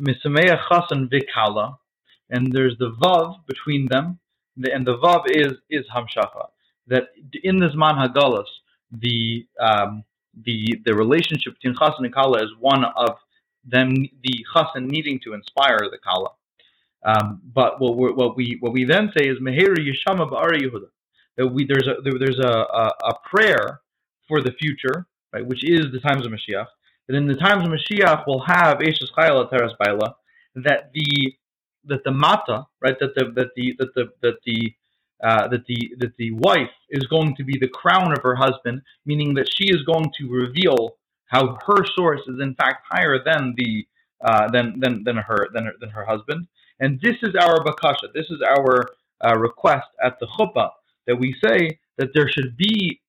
Misameya 0.00 0.60
Chassan 0.68 1.10
Vikala, 1.10 1.76
and 2.30 2.52
there's 2.52 2.76
the 2.78 2.90
vav 3.02 3.46
between 3.46 3.86
them, 3.88 4.18
and 4.56 4.86
the 4.86 4.96
vav 4.98 5.24
is 5.28 5.54
is 5.70 5.84
hamshacha. 5.94 6.48
That 6.86 7.08
in 7.42 7.58
the 7.58 7.68
Zman 7.68 7.96
hagalas, 8.04 8.46
the 8.92 9.46
um, 9.60 10.04
the 10.44 10.80
the 10.84 10.94
relationship 10.94 11.54
between 11.54 11.74
chassan 11.74 12.04
and 12.04 12.14
kala 12.14 12.42
is 12.42 12.50
one 12.58 12.84
of 12.84 13.16
them, 13.64 13.94
the 14.22 14.46
chassan 14.54 14.86
needing 14.86 15.20
to 15.20 15.34
inspire 15.34 15.78
the 15.90 15.98
kala. 15.98 16.30
Um, 17.02 17.40
but 17.54 17.80
what, 17.80 18.16
what 18.16 18.36
we 18.36 18.58
what 18.60 18.72
we 18.72 18.84
then 18.84 19.10
say 19.16 19.26
is 19.26 19.38
meher 19.38 19.76
yishama 19.76 20.30
ba'ara 20.30 20.60
Yehuda. 20.60 20.88
That 21.36 21.48
we 21.48 21.64
there's 21.64 21.86
a 21.86 22.00
there, 22.02 22.18
there's 22.18 22.38
a, 22.38 22.48
a, 22.48 22.92
a 23.04 23.14
prayer 23.24 23.80
for 24.30 24.40
the 24.40 24.52
future, 24.62 25.06
right, 25.32 25.46
which 25.46 25.62
is 25.64 25.86
the 25.92 26.00
times 26.00 26.24
of 26.24 26.32
Mashiach. 26.32 26.68
That 27.06 27.16
in 27.16 27.26
the 27.26 27.40
times 27.46 27.62
of 27.66 27.72
Mashiach 27.76 28.24
we'll 28.26 28.46
have 28.46 28.78
Eshes 28.78 29.10
Chayla 29.16 29.50
Teres 29.50 29.72
Baila, 29.80 30.14
that 30.66 30.90
the 30.94 31.34
that 31.90 32.04
the 32.04 32.12
mata, 32.12 32.66
right, 32.80 32.98
that 33.00 33.12
the 33.16 33.24
that 33.38 33.50
the 33.56 33.66
that 33.80 33.90
the 33.96 34.04
that 34.22 34.36
the 34.46 34.60
uh, 35.28 35.48
that 35.48 35.64
the 35.66 35.80
that 35.98 36.16
the 36.16 36.30
wife 36.48 36.76
is 36.90 37.04
going 37.14 37.34
to 37.36 37.44
be 37.44 37.58
the 37.60 37.68
crown 37.80 38.12
of 38.12 38.22
her 38.22 38.36
husband, 38.36 38.80
meaning 39.04 39.34
that 39.34 39.48
she 39.56 39.66
is 39.74 39.82
going 39.82 40.10
to 40.18 40.30
reveal 40.30 40.96
how 41.26 41.58
her 41.66 41.84
source 41.96 42.22
is 42.26 42.38
in 42.40 42.54
fact 42.54 42.86
higher 42.88 43.18
than 43.24 43.54
the 43.56 43.86
uh, 44.24 44.48
than 44.52 44.78
than 44.80 45.02
than 45.04 45.16
her 45.16 45.48
than 45.54 45.64
her, 45.66 45.74
than 45.80 45.90
her 45.90 46.04
husband. 46.04 46.46
And 46.78 47.00
this 47.02 47.16
is 47.22 47.34
our 47.34 47.58
bakasha. 47.64 48.12
This 48.14 48.30
is 48.30 48.40
our 48.46 48.86
uh, 49.24 49.36
request 49.38 49.88
at 50.02 50.18
the 50.20 50.26
chuppah 50.38 50.70
that 51.06 51.16
we 51.16 51.34
say 51.44 51.78
that 51.98 52.10
there 52.14 52.28
should 52.28 52.56
be 52.56 53.00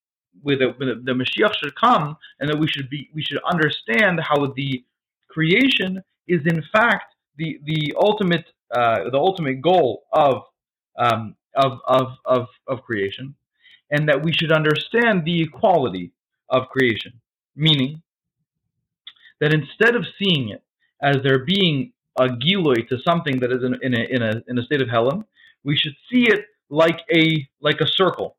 with 0.44 0.60
the, 0.60 0.74
the 0.80 1.14
Mashiach 1.14 1.54
should 1.56 1.76
come, 1.76 2.18
and 2.40 2.50
that 2.50 2.58
we 2.58 2.68
should 2.68 2.90
be 2.90 3.10
we 3.14 3.24
should 3.24 3.42
understand 3.44 4.20
how 4.20 4.48
the 4.56 4.84
creation 5.30 6.04
is 6.28 6.42
in 6.46 6.64
fact 6.74 7.16
the 7.38 7.60
the 7.66 7.94
ultimate 7.98 8.46
uh, 8.74 9.10
the 9.10 9.18
ultimate 9.18 9.62
goal 9.62 10.04
of, 10.14 10.44
um, 10.98 11.36
of, 11.56 11.80
of, 11.86 12.08
of, 12.26 12.48
of 12.68 12.82
creation, 12.84 13.36
and 13.90 14.08
that 14.08 14.24
we 14.24 14.32
should 14.32 14.52
understand 14.52 15.26
the 15.26 15.42
equality 15.42 16.12
of 16.50 16.70
creation, 16.70 17.12
meaning 17.54 18.02
that 19.42 19.54
instead 19.54 19.96
of 19.96 20.06
seeing 20.18 20.50
it 20.50 20.64
as 21.02 21.18
there 21.24 21.40
being 21.40 21.92
a 22.18 22.28
giloi 22.28 22.88
to 22.88 22.98
something 23.00 23.40
that 23.40 23.52
is 23.52 23.62
in, 23.64 23.78
in, 23.82 23.94
a, 23.94 24.04
in, 24.04 24.22
a, 24.22 24.44
in 24.48 24.58
a 24.58 24.64
state 24.64 24.82
of 24.82 24.88
helen, 24.88 25.26
we 25.66 25.76
should 25.76 25.96
see 26.10 26.24
it 26.24 26.46
like 26.70 27.02
a 27.14 27.46
like 27.60 27.82
a 27.82 27.88
circle. 27.88 28.38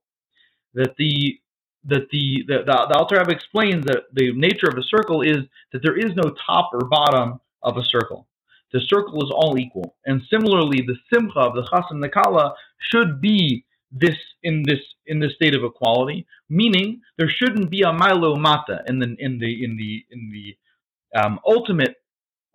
That 0.75 0.95
the 0.97 1.39
that 1.85 2.09
the 2.11 2.45
the, 2.47 2.59
the, 2.67 2.87
the 2.89 2.97
Alter 2.97 3.19
Rebbe 3.19 3.33
explains 3.33 3.85
that 3.87 4.05
the 4.13 4.33
nature 4.35 4.69
of 4.69 4.79
a 4.79 4.83
circle 4.83 5.23
is 5.23 5.39
that 5.73 5.83
there 5.83 5.97
is 5.97 6.15
no 6.15 6.35
top 6.47 6.71
or 6.73 6.87
bottom 6.89 7.41
of 7.63 7.77
a 7.77 7.85
circle 7.85 8.27
the 8.73 8.81
circle 8.89 9.23
is 9.23 9.31
all 9.31 9.59
equal. 9.59 9.97
And 10.07 10.23
similarly, 10.31 10.83
the 10.87 10.97
simcha 11.13 11.39
of 11.39 11.55
the 11.55 11.67
chas 11.71 11.85
and 11.91 12.03
the 12.03 12.09
kala 12.09 12.55
should 12.79 13.21
be 13.21 13.65
this 13.91 14.17
in 14.43 14.63
this 14.67 14.81
in 15.07 15.21
this 15.21 15.35
state 15.35 15.55
of 15.55 15.63
equality, 15.63 16.27
meaning 16.49 17.03
there 17.19 17.29
shouldn't 17.29 17.71
be 17.71 17.83
a 17.83 17.93
milo 17.93 18.37
mata 18.37 18.83
in 18.87 18.99
the 18.99 19.15
in 19.19 19.39
the 19.39 19.65
in 19.65 19.77
the 19.77 20.05
in 20.11 20.31
the 20.33 21.21
um, 21.21 21.39
ultimate 21.47 21.97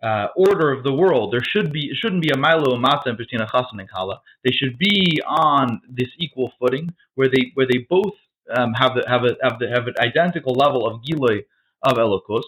uh, 0.02 0.28
order 0.36 0.72
of 0.72 0.84
the 0.84 0.94
world. 0.94 1.32
There 1.32 1.44
should 1.44 1.72
be 1.72 1.92
shouldn't 1.94 2.24
be 2.24 2.32
a 2.32 2.38
milo 2.38 2.78
mata 2.78 3.14
between 3.14 3.42
a 3.42 3.48
chas 3.48 3.68
and 3.72 3.90
kala. 3.90 4.22
They 4.44 4.52
should 4.52 4.80
be 4.80 5.22
on 5.28 5.82
this 5.88 6.10
equal 6.18 6.52
footing 6.60 6.94
where 7.14 7.30
they 7.30 7.52
where 7.54 7.68
they 7.68 7.86
both 7.88 8.16
um, 8.56 8.74
have 8.74 8.96
the, 8.96 9.04
have 9.08 9.24
a 9.24 9.36
have 9.42 9.60
the, 9.60 9.68
have 9.70 9.88
an 9.88 9.96
identical 10.00 10.54
level 10.54 10.86
of 10.88 11.02
giloy 11.04 11.44
of 11.84 11.94
elokus 11.98 12.44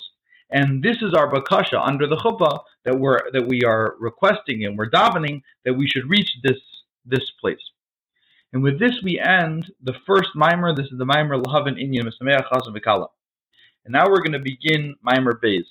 and 0.52 0.82
this 0.82 0.98
is 1.02 1.14
our 1.14 1.32
bakasha 1.32 1.80
under 1.86 2.08
the 2.08 2.16
chuppah 2.18 2.62
that 2.84 3.00
we're 3.00 3.20
that 3.32 3.48
we 3.48 3.62
are 3.64 3.96
requesting 4.00 4.66
and 4.66 4.78
we're 4.78 4.90
davening 4.90 5.42
that 5.64 5.74
we 5.74 5.88
should 5.88 6.10
reach 6.10 6.38
this 6.44 6.58
this 7.06 7.32
place. 7.40 7.62
And 8.52 8.64
with 8.64 8.80
this 8.80 9.02
we 9.04 9.20
end 9.20 9.72
the 9.84 9.94
first 10.08 10.30
mimer. 10.36 10.74
This 10.74 10.88
is 10.88 10.98
the 10.98 11.06
mimer 11.06 11.38
lahavin 11.38 11.78
inyan 11.80 12.10
misameach 12.10 12.48
chazan 12.50 12.76
v'kala. 12.76 13.08
And 13.86 13.94
now 13.94 14.10
we're 14.10 14.22
going 14.22 14.32
to 14.32 14.40
begin 14.40 14.96
mimer 15.04 15.40
beis, 15.44 15.66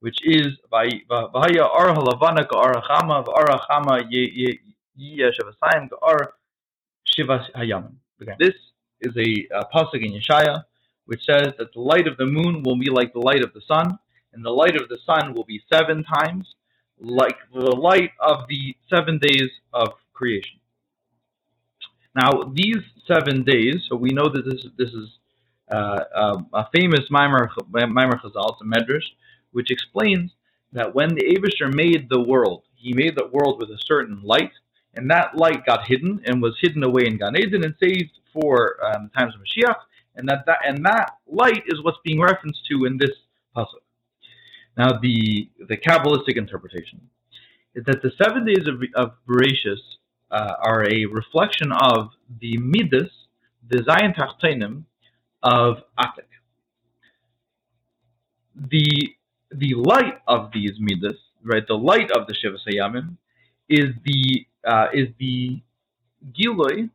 which 0.00 0.18
is 0.24 0.48
v'haya 0.72 1.60
ar 1.60 1.94
halavana 1.94 2.48
ka'ar 2.48 2.82
chama 2.82 3.24
v'ar 3.24 3.60
chama 3.68 4.00
yeshavasayim 4.98 5.88
ka'ar 5.90 6.32
shivas 7.16 7.46
hayamim. 7.52 7.94
This 8.40 8.54
is 9.00 9.16
a, 9.16 9.58
a 9.58 9.64
pasuk 9.74 10.04
in 10.04 10.12
Yeshaya 10.12 10.64
which 11.10 11.26
says 11.26 11.48
that 11.58 11.74
the 11.74 11.80
light 11.80 12.06
of 12.06 12.16
the 12.18 12.24
moon 12.24 12.62
will 12.62 12.78
be 12.78 12.88
like 12.88 13.12
the 13.12 13.18
light 13.18 13.42
of 13.42 13.52
the 13.52 13.60
sun, 13.66 13.98
and 14.32 14.44
the 14.44 14.50
light 14.50 14.76
of 14.76 14.88
the 14.88 14.98
sun 15.04 15.34
will 15.34 15.42
be 15.42 15.60
seven 15.72 16.04
times 16.04 16.46
like 17.00 17.36
the 17.52 17.74
light 17.74 18.12
of 18.20 18.46
the 18.48 18.76
seven 18.88 19.18
days 19.18 19.50
of 19.72 19.88
creation. 20.12 20.60
Now, 22.14 22.52
these 22.54 22.78
seven 23.08 23.42
days, 23.42 23.86
so 23.88 23.96
we 23.96 24.10
know 24.10 24.28
that 24.28 24.44
this, 24.48 24.64
this 24.78 24.90
is 24.90 25.08
uh, 25.72 26.04
um, 26.14 26.46
a 26.52 26.66
famous 26.72 27.08
Maimar, 27.10 27.48
Maimar 27.72 28.20
Chazal, 28.22 28.52
it's 28.52 28.62
a 28.62 28.64
Medrash, 28.64 29.08
which 29.50 29.72
explains 29.72 30.30
that 30.72 30.94
when 30.94 31.08
the 31.08 31.24
Abishter 31.34 31.74
made 31.74 32.08
the 32.08 32.20
world, 32.20 32.62
he 32.76 32.92
made 32.94 33.16
the 33.16 33.28
world 33.32 33.60
with 33.60 33.70
a 33.70 33.82
certain 33.84 34.22
light, 34.22 34.52
and 34.94 35.10
that 35.10 35.36
light 35.36 35.64
got 35.66 35.86
hidden 35.86 36.20
and 36.26 36.42
was 36.42 36.56
hidden 36.60 36.82
away 36.82 37.06
in 37.06 37.16
Gan 37.16 37.36
Eden 37.36 37.64
and 37.64 37.74
saved 37.82 38.12
for 38.32 38.76
um, 38.84 39.10
times 39.16 39.34
of 39.34 39.40
Mashiach, 39.40 39.76
and 40.16 40.28
that, 40.28 40.44
that 40.46 40.58
and 40.66 40.84
that 40.84 41.12
light 41.26 41.62
is 41.66 41.82
what's 41.82 41.98
being 42.04 42.20
referenced 42.20 42.60
to 42.70 42.84
in 42.84 42.98
this 42.98 43.10
pasuk. 43.56 43.82
Now, 44.76 44.98
the 44.98 45.48
the 45.68 45.76
kabbalistic 45.76 46.36
interpretation 46.36 47.00
is 47.74 47.84
that 47.84 48.02
the 48.02 48.12
seven 48.22 48.44
days 48.44 48.66
of 48.66 48.82
of 48.94 49.12
Bereshis 49.28 49.78
uh, 50.30 50.54
are 50.62 50.84
a 50.88 51.06
reflection 51.06 51.72
of 51.72 52.10
the 52.40 52.56
midas, 52.58 53.10
the 53.68 53.78
tachtenim 53.78 54.84
of 55.42 55.78
Atik. 55.98 56.30
The 58.54 59.14
the 59.52 59.74
light 59.74 60.18
of 60.28 60.50
these 60.52 60.72
midas, 60.78 61.18
right? 61.42 61.66
The 61.66 61.74
light 61.74 62.10
of 62.12 62.26
the 62.26 62.34
Shiva 62.34 62.56
Sayamim 62.66 63.16
is 63.68 63.90
the 64.04 64.46
uh, 64.66 64.86
is 64.92 65.08
the 65.18 65.60
giloi 66.32 66.90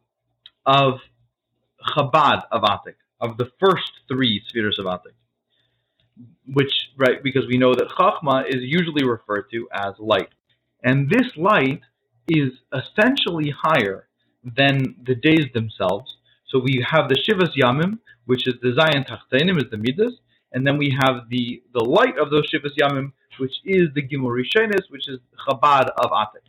of 0.65 1.00
Chabad 1.95 2.43
of 2.51 2.62
Atik, 2.63 2.95
of 3.22 3.38
the 3.38 3.51
first 3.60 3.91
three 4.07 4.41
spheres 4.48 4.77
of 4.79 4.86
Atik. 4.86 5.13
Which, 6.53 6.72
right, 6.98 7.22
because 7.24 7.48
we 7.48 7.57
know 7.57 7.74
that 7.74 7.89
Chachma 7.89 8.48
is 8.48 8.62
usually 8.62 9.03
referred 9.03 9.45
to 9.51 9.67
as 9.74 9.93
light. 10.00 10.29
And 10.84 11.10
this 11.10 11.25
light 11.36 11.81
is 12.27 12.51
essentially 12.74 13.51
higher 13.51 14.07
than 14.43 14.95
the 15.05 15.15
days 15.15 15.48
themselves. 15.53 16.17
So 16.48 16.60
we 16.60 16.86
have 16.89 17.10
the 17.10 17.15
Shivas 17.15 17.55
Yamim, 17.62 18.00
which 18.25 18.48
is 18.48 18.55
the 18.62 18.74
Zion 18.74 19.03
Tachtenim, 19.03 19.57
is 19.57 19.69
the 19.72 19.77
Midas, 19.77 20.13
and 20.51 20.65
then 20.65 20.77
we 20.77 20.95
have 21.01 21.27
the, 21.29 21.62
the 21.74 21.84
light 21.84 22.17
of 22.17 22.29
those 22.29 22.50
Shivas 22.51 22.75
Yamim, 22.79 23.12
which 23.39 23.53
is 23.65 23.89
the 23.93 24.01
Gimel 24.01 24.31
Rishenis, 24.31 24.89
which 24.89 25.10
is 25.10 25.19
Chabad 25.48 25.89
of 25.98 26.12
Atik. 26.12 26.45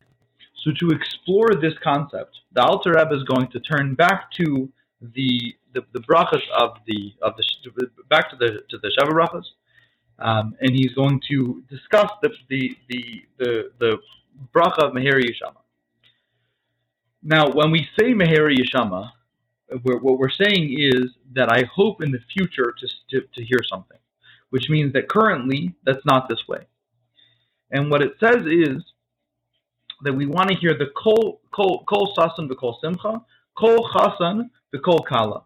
So 0.66 0.73
to 0.80 0.88
explore 0.88 1.54
this 1.54 1.75
concept, 1.85 2.40
the 2.52 2.61
Alter 2.61 2.94
Rebbe 2.96 3.14
is 3.14 3.23
going 3.23 3.46
to 3.52 3.61
turn 3.61 3.94
back 3.94 4.32
to 4.32 4.68
the 5.00 5.54
the, 5.73 5.82
the 5.92 6.00
brachas 6.00 6.42
of 6.58 6.78
the 6.88 7.14
of 7.23 7.35
the 7.37 7.88
back 8.11 8.30
to 8.30 8.37
the 8.37 8.64
to 8.70 8.78
the 8.78 8.90
Sheva 8.99 9.12
brachas, 9.12 9.44
um, 10.18 10.56
and 10.61 10.70
he's 10.75 10.92
going 10.94 11.20
to 11.28 11.62
discuss 11.70 12.11
the 12.20 12.30
the 12.49 12.76
the 12.88 13.02
the, 13.38 13.70
the 13.78 13.99
bracha 14.52 14.78
of 14.78 14.92
Meher 14.92 15.23
Yeshama. 15.23 15.62
Now, 17.23 17.49
when 17.49 17.70
we 17.70 17.87
say 17.96 18.06
Meher 18.06 18.52
Yeshama, 18.52 19.12
we're, 19.85 19.99
what 19.99 20.18
we're 20.18 20.30
saying 20.30 20.76
is 20.76 21.12
that 21.35 21.49
I 21.49 21.62
hope 21.73 22.02
in 22.02 22.11
the 22.11 22.20
future 22.37 22.75
to, 22.76 22.88
to, 23.11 23.26
to 23.35 23.44
hear 23.44 23.61
something, 23.68 23.99
which 24.50 24.68
means 24.68 24.92
that 24.94 25.08
currently 25.08 25.76
that's 25.85 26.04
not 26.04 26.28
this 26.28 26.49
way. 26.49 26.66
And 27.70 27.88
what 27.88 28.02
it 28.02 28.14
says 28.20 28.46
is 28.46 28.82
that 30.02 30.12
we 30.12 30.26
want 30.26 30.50
to 30.50 30.56
hear 30.56 30.74
the 30.74 30.90
kol 30.96 31.40
kol 31.52 31.84
kol 31.84 32.14
sasan 32.16 32.48
v'kol 32.48 32.80
simcha, 32.80 33.22
kol 33.56 33.88
chasan 33.90 34.50
v'kol 34.74 35.04
kala. 35.06 35.42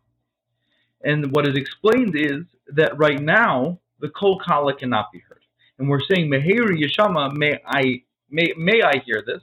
And 1.02 1.32
what 1.32 1.46
is 1.46 1.56
explained 1.56 2.14
is 2.16 2.44
that 2.68 2.98
right 2.98 3.20
now 3.20 3.78
the 4.00 4.08
kol 4.08 4.38
kala 4.38 4.74
cannot 4.74 5.12
be 5.12 5.20
heard, 5.20 5.42
and 5.78 5.88
we're 5.88 6.00
saying 6.00 6.30
meheri 6.30 6.82
yeshama 6.82 7.32
may 7.36 7.60
I 7.66 8.02
may 8.30 8.52
may 8.56 8.82
I 8.82 8.98
hear 9.04 9.22
this 9.26 9.42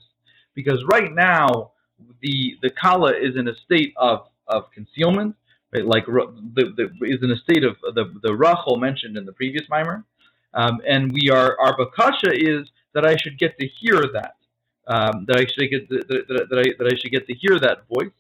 because 0.54 0.84
right 0.92 1.14
now 1.14 1.72
the 2.22 2.58
the 2.62 2.70
kala 2.70 3.14
is 3.14 3.36
in 3.38 3.48
a 3.48 3.56
state 3.66 3.94
of 3.98 4.28
of 4.48 4.72
concealment, 4.72 5.36
right? 5.74 5.86
Like 5.86 6.06
the, 6.06 6.74
the 6.76 7.06
is 7.06 7.24
in 7.24 7.32
a 7.32 7.38
state 7.38 7.64
of 7.64 7.78
the 7.82 8.14
the 8.24 8.36
rachel 8.36 8.78
mentioned 8.78 9.18
in 9.18 9.26
the 9.26 9.34
previous 9.34 9.68
mimer, 9.70 10.04
um, 10.54 10.82
and 10.88 11.12
we 11.12 11.30
are 11.30 11.58
our 11.60 11.78
bakasha 11.78 12.32
is 12.34 12.68
that 12.94 13.06
I 13.06 13.16
should 13.16 13.38
get 13.38 13.58
to 13.60 13.68
hear 13.68 14.02
that 14.14 14.37
um, 14.88 15.26
that 15.28 15.38
I 15.38 15.46
should 15.46 15.70
get 15.70 15.90
that, 15.90 16.48
that, 16.50 16.60
I, 16.60 16.74
that 16.78 16.94
I 16.94 16.96
should 16.98 17.12
get 17.12 17.28
to 17.28 17.34
hear 17.34 17.60
that 17.60 17.84
voice. 17.94 18.12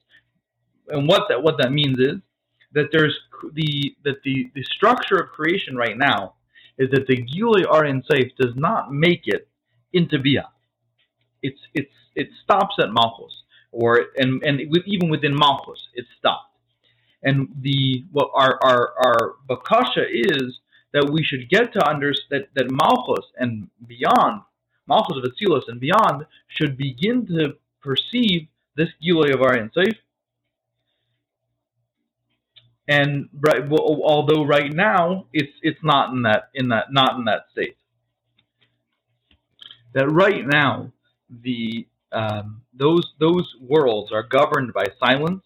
And 0.89 1.07
what 1.07 1.23
that 1.29 1.41
what 1.41 1.57
that 1.59 1.71
means 1.71 1.97
is 1.99 2.17
that 2.73 2.89
there's 2.91 3.17
the 3.53 3.95
that 4.03 4.21
the, 4.23 4.51
the 4.53 4.63
structure 4.63 5.17
of 5.17 5.29
creation 5.29 5.75
right 5.75 5.97
now 5.97 6.35
is 6.77 6.89
that 6.91 7.07
the 7.07 7.17
Gilui 7.17 7.63
Arin 7.65 8.05
Seif 8.07 8.35
does 8.37 8.55
not 8.55 8.93
make 8.93 9.23
it 9.25 9.47
into 9.93 10.19
Bia. 10.19 10.49
It's 11.41 11.59
it's 11.73 11.91
it 12.15 12.29
stops 12.43 12.75
at 12.79 12.91
Malchus, 12.91 13.43
or 13.71 14.05
and 14.17 14.43
and 14.43 14.59
even 14.85 15.09
within 15.09 15.35
Malchus, 15.35 15.87
it 15.93 16.05
stopped. 16.17 16.43
And 17.23 17.49
the 17.61 18.05
what 18.11 18.29
our 18.33 18.59
our 18.63 18.93
our 19.03 19.35
bakasha 19.49 20.05
is 20.09 20.59
that 20.93 21.09
we 21.09 21.23
should 21.23 21.49
get 21.49 21.73
to 21.73 21.87
understand 21.87 22.27
that, 22.29 22.47
that 22.55 22.71
Malchus 22.71 23.25
and 23.37 23.69
beyond 23.87 24.41
Malchus 24.87 25.17
of 25.17 25.23
Atzilus 25.23 25.63
and 25.67 25.79
beyond 25.79 26.25
should 26.47 26.77
begin 26.77 27.25
to 27.27 27.55
perceive 27.81 28.47
this 28.75 28.89
Giloi 29.03 29.33
of 29.33 29.41
Aryan 29.41 29.71
Seif. 29.75 29.95
And 32.87 33.27
right, 33.33 33.67
well, 33.67 33.99
although 34.03 34.45
right 34.45 34.71
now 34.71 35.25
it's 35.33 35.51
it's 35.61 35.83
not 35.83 36.13
in 36.13 36.21
that 36.23 36.49
in 36.53 36.69
that 36.69 36.93
not 36.93 37.17
in 37.17 37.25
that 37.25 37.47
state. 37.51 37.75
That 39.93 40.07
right 40.09 40.45
now 40.47 40.93
the 41.29 41.85
um, 42.13 42.61
those 42.73 43.13
those 43.19 43.55
worlds 43.59 44.11
are 44.13 44.23
governed 44.23 44.73
by 44.73 44.85
silence, 44.99 45.43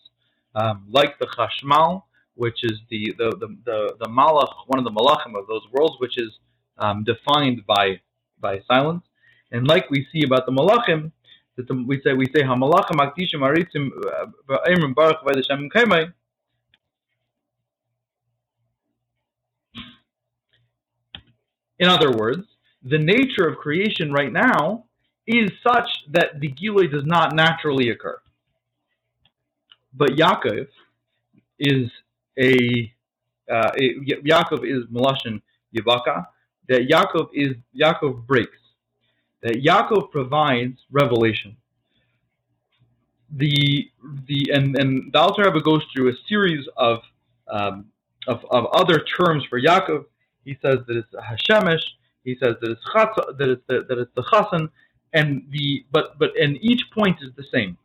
um, 0.54 0.86
like 0.90 1.18
the 1.18 1.26
Chashmal, 1.26 2.04
which 2.36 2.64
is 2.64 2.80
the 2.90 3.14
the 3.18 3.32
the 3.40 3.58
the, 3.66 3.96
the 4.02 4.06
Malach, 4.06 4.54
one 4.68 4.78
of 4.78 4.86
the 4.86 4.92
Malachim 4.92 5.36
of 5.40 5.48
those 5.48 5.64
worlds, 5.72 5.96
which 6.00 6.20
is 6.20 6.32
um, 6.78 7.04
defined 7.04 7.66
by 7.66 8.00
by 8.40 8.62
silence. 8.68 9.04
And 9.52 9.68
like 9.68 9.90
we 9.90 10.08
see 10.12 10.24
about 10.24 10.46
the 10.46 10.52
Malachim, 10.52 11.12
that 11.58 11.68
the, 11.68 11.84
we 11.86 12.02
say 12.02 12.14
we 12.14 12.26
say 12.28 12.42
Hamalachim 12.42 12.96
Akdishim 12.96 13.42
Aritzim 13.42 13.90
Imrim 14.68 14.96
Baruch 14.96 15.18
Vaydashem 15.26 15.70
Kaimai. 15.76 16.14
In 21.80 21.88
other 21.90 22.12
words, 22.12 22.44
the 22.84 22.98
nature 22.98 23.48
of 23.48 23.58
creation 23.58 24.14
right 24.14 24.32
now 24.32 24.86
is 25.28 25.50
such 25.66 25.90
that 26.12 26.40
the 26.40 26.50
Gilui 26.50 26.92
does 26.92 27.06
not 27.06 27.36
naturally 27.36 27.90
occur. 27.90 28.20
But 29.94 30.12
Yaakov 30.12 30.68
is 31.60 31.90
a, 32.40 32.92
uh, 33.52 33.72
Yaakov 33.78 34.64
is 34.64 34.86
Melashin 34.92 35.42
Yavaka, 35.76 36.28
that 36.70 36.88
Yaakov 36.88 37.30
is 37.34 37.56
Yaakov 37.76 38.26
breaks 38.26 38.58
that 39.44 39.64
Yaakov 39.64 40.12
provides 40.12 40.80
revelation. 40.92 41.58
The 43.36 43.90
the 44.28 44.52
and 44.54 44.78
and 44.78 45.12
the 45.14 45.20
Alter 45.20 45.46
Rebbe 45.46 45.62
goes 45.62 45.84
through 45.94 46.10
a 46.10 46.14
series 46.28 46.68
of, 46.78 47.00
um, 47.50 47.86
of 48.28 48.46
of 48.52 48.66
other 48.74 49.00
terms 49.00 49.46
for 49.50 49.60
Yaakov. 49.60 50.06
He 50.44 50.58
says 50.62 50.80
that 50.88 50.98
it's 50.98 51.14
Hashemesh. 51.14 51.84
He 52.24 52.36
says 52.44 52.56
that 52.62 52.72
it's 52.72 52.82
chatz, 52.94 53.16
that 53.38 53.50
it's 53.50 53.62
the, 53.68 53.86
that 53.88 53.98
it's 53.98 54.12
the 54.16 54.24
chasan, 54.24 54.70
and 55.14 55.44
the 55.52 55.86
but 55.92 56.20
but 56.20 56.32
and 56.38 56.58
each 56.62 56.84
point 56.94 57.20
is 57.22 57.30
the 57.36 57.46
same. 57.54 57.78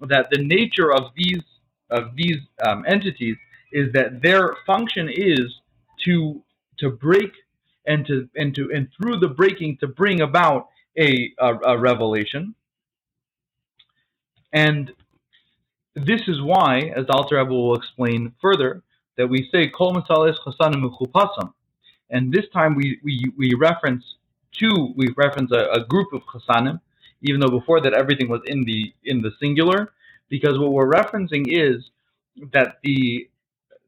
That 0.00 0.28
the 0.30 0.42
nature 0.42 0.92
of 0.92 1.10
these 1.16 1.42
of 1.90 2.14
these 2.16 2.38
um, 2.66 2.84
entities 2.86 3.36
is 3.72 3.92
that 3.92 4.22
their 4.22 4.56
function 4.66 5.08
is 5.12 5.60
to 6.04 6.42
to 6.78 6.90
break 6.90 7.32
and 7.86 8.06
to 8.06 8.28
and 8.36 8.54
to 8.54 8.70
and 8.72 8.88
through 8.96 9.18
the 9.18 9.28
breaking 9.28 9.78
to 9.78 9.86
bring 9.88 10.20
about 10.20 10.68
a, 10.98 11.32
a, 11.38 11.54
a 11.64 11.78
revelation. 11.78 12.54
And 14.52 14.92
this 15.94 16.22
is 16.28 16.40
why, 16.40 16.92
as 16.96 17.06
Alter 17.08 17.38
Rebbe 17.38 17.50
will 17.50 17.74
explain 17.74 18.32
further, 18.40 18.82
that 19.16 19.28
we 19.28 19.48
say 19.52 19.68
Kol 19.68 19.94
Masales 19.94 20.36
Chasanim 20.44 20.82
Mechupasam. 20.84 21.52
And 22.10 22.32
this 22.32 22.44
time 22.52 22.74
we, 22.74 22.98
we, 23.02 23.32
we 23.36 23.54
reference 23.58 24.04
two, 24.52 24.92
we 24.96 25.08
reference 25.16 25.52
a, 25.52 25.68
a, 25.70 25.84
group 25.84 26.12
of 26.12 26.22
Chasanim, 26.22 26.80
even 27.22 27.40
though 27.40 27.48
before 27.48 27.80
that 27.80 27.94
everything 27.94 28.28
was 28.28 28.42
in 28.46 28.64
the 28.64 28.92
in 29.04 29.22
the 29.22 29.30
singular, 29.40 29.92
because 30.28 30.58
what 30.58 30.72
we're 30.72 30.90
referencing 30.90 31.44
is 31.48 31.90
that 32.52 32.78
the 32.82 33.28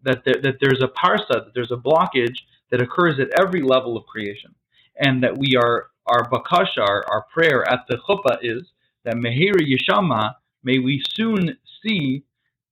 that 0.03 0.25
there, 0.25 0.41
that 0.43 0.57
there's 0.61 0.83
a 0.83 0.89
parsa, 0.89 1.45
that 1.45 1.55
there's 1.55 1.73
a 1.73 1.77
blockage 1.77 2.39
that 2.71 2.81
occurs 2.81 3.19
at 3.21 3.29
every 3.39 3.63
level 3.63 3.97
of 3.97 4.07
creation, 4.07 4.55
and 4.97 5.23
that 5.23 5.37
we 5.37 5.57
are 5.57 5.91
our 6.07 6.29
bakasha, 6.31 6.81
our, 6.81 7.05
our 7.11 7.23
prayer 7.33 7.69
at 7.71 7.81
the 7.89 7.97
chuppah 8.09 8.39
is 8.43 8.63
that 9.05 9.15
Mehiri 9.15 9.67
Yeshama, 9.75 10.35
may 10.63 10.79
we 10.79 11.03
soon 11.15 11.57
see 11.83 12.25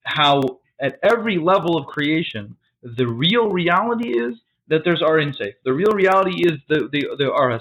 how 0.04 0.42
at 0.80 0.98
every 1.02 1.38
level 1.38 1.76
of 1.76 1.86
creation, 1.86 2.56
the 2.82 3.06
real 3.06 3.50
reality 3.50 4.10
is 4.10 4.34
that 4.68 4.82
there's 4.84 5.00
Arin 5.00 5.36
Seif. 5.36 5.54
The 5.64 5.72
real 5.72 5.92
reality 5.92 6.46
is 6.46 6.58
the 6.68 6.88
the, 6.92 7.16
the 7.18 7.32
Ar 7.32 7.60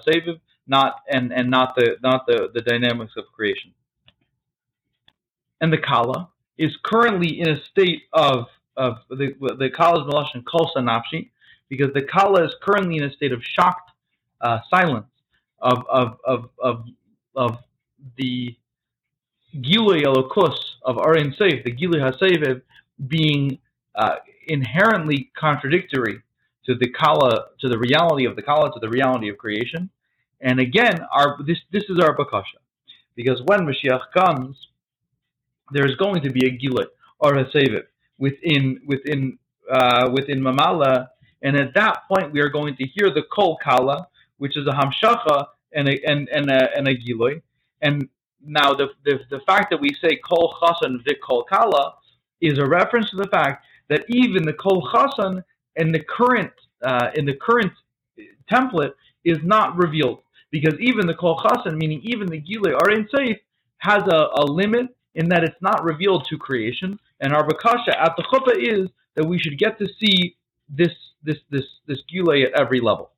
not 0.67 1.01
and, 1.09 1.33
and 1.33 1.49
not 1.49 1.75
the 1.75 1.97
not 2.01 2.25
the, 2.25 2.49
the 2.53 2.61
dynamics 2.61 3.13
of 3.17 3.25
creation. 3.33 3.71
And 5.61 5.71
the 5.71 5.77
Kala 5.77 6.29
is 6.57 6.75
currently 6.83 7.39
in 7.39 7.49
a 7.49 7.63
state 7.71 8.03
of 8.13 8.47
of 8.75 8.97
the 9.09 9.33
the 9.57 9.69
Kala's 9.69 10.11
Melashon 10.11 10.43
Kolsa 10.43 10.77
Nafshi, 10.77 11.29
because 11.69 11.93
the 11.93 12.01
Kala 12.01 12.45
is 12.45 12.55
currently 12.61 12.97
in 12.97 13.03
a 13.03 13.11
state 13.11 13.31
of 13.31 13.43
shocked 13.43 13.91
uh, 14.41 14.59
silence 14.69 15.07
of 15.63 15.85
of 15.89 16.17
of 16.25 16.49
of, 16.59 16.85
of 17.35 17.57
the 18.17 18.55
Gilui 19.55 20.03
Elokus 20.03 20.57
of 20.83 20.97
Arin 20.97 21.35
Seif, 21.37 21.63
the 21.63 21.71
Gilui 21.71 22.01
HaSeviv, 22.01 22.61
being 23.07 23.59
uh, 23.95 24.15
inherently 24.47 25.31
contradictory 25.37 26.21
to 26.65 26.75
the 26.75 26.89
kala, 26.89 27.47
to 27.59 27.69
the 27.69 27.77
reality 27.77 28.25
of 28.25 28.35
the 28.35 28.41
kala, 28.41 28.73
to 28.73 28.79
the 28.79 28.89
reality 28.89 29.29
of 29.29 29.37
creation. 29.37 29.89
And 30.41 30.59
again, 30.59 30.99
our 31.11 31.37
this 31.45 31.59
this 31.71 31.85
is 31.89 31.99
our 31.99 32.15
bakasha, 32.15 32.59
because 33.15 33.41
when 33.45 33.61
Mashiach 33.61 34.11
comes, 34.13 34.57
there 35.71 35.85
is 35.85 35.95
going 35.95 36.21
to 36.23 36.29
be 36.29 36.45
a 36.45 36.51
gilut 36.51 36.87
or 37.19 37.37
a 37.37 37.45
within 38.17 38.81
within 38.85 39.39
uh, 39.71 40.09
within 40.13 40.41
Mamala, 40.41 41.07
and 41.41 41.55
at 41.55 41.73
that 41.75 42.01
point 42.09 42.33
we 42.33 42.41
are 42.41 42.49
going 42.49 42.75
to 42.75 42.85
hear 42.85 43.09
the 43.09 43.23
kol 43.33 43.57
kala, 43.63 44.07
which 44.37 44.57
is 44.57 44.67
a 44.67 44.71
hamshacha 44.71 45.47
and 45.75 45.87
a 45.89 45.99
and 46.05 46.29
and 46.29 46.49
a, 46.49 46.77
a 46.79 46.95
giloy. 46.95 47.41
And 47.81 48.07
now 48.45 48.73
the, 48.73 48.87
the 49.05 49.19
the 49.29 49.39
fact 49.41 49.69
that 49.71 49.79
we 49.79 49.89
say 50.01 50.17
kol 50.17 50.55
chasan 50.61 50.97
v'kol 51.05 51.19
kol 51.27 51.43
kala 51.43 51.93
is 52.41 52.57
a 52.57 52.65
reference 52.65 53.09
to 53.11 53.17
the 53.17 53.27
fact 53.27 53.65
that 53.89 54.05
even 54.09 54.43
the 54.43 54.53
kol 54.53 54.87
chasan 54.93 55.43
in 55.75 55.91
the 55.91 55.99
current 55.99 56.51
uh, 56.85 57.09
in 57.15 57.25
the 57.25 57.35
current 57.35 57.71
template 58.51 58.93
is 59.23 59.37
not 59.43 59.75
revealed 59.77 60.19
because 60.51 60.75
even 60.79 61.07
the 61.07 61.15
kol 61.15 61.37
chasan, 61.39 61.77
meaning 61.77 62.01
even 62.03 62.27
the 62.27 62.39
gile 62.39 62.77
arin 62.81 63.07
safe, 63.15 63.37
has 63.79 64.03
a, 64.03 64.27
a 64.35 64.45
limit 64.45 64.87
in 65.15 65.29
that 65.29 65.43
it's 65.43 65.61
not 65.61 65.83
revealed 65.83 66.25
to 66.29 66.37
creation. 66.37 66.97
And 67.19 67.33
our 67.33 67.47
bakasha 67.47 67.95
at 67.97 68.13
the 68.17 68.23
chuppah 68.23 68.57
is 68.57 68.89
that 69.15 69.25
we 69.25 69.39
should 69.39 69.57
get 69.57 69.77
to 69.79 69.87
see 69.99 70.35
this 70.69 70.91
this 71.23 71.37
this 71.49 71.65
this 71.87 71.99
gile 72.11 72.43
at 72.43 72.53
every 72.59 72.81
level. 72.81 73.11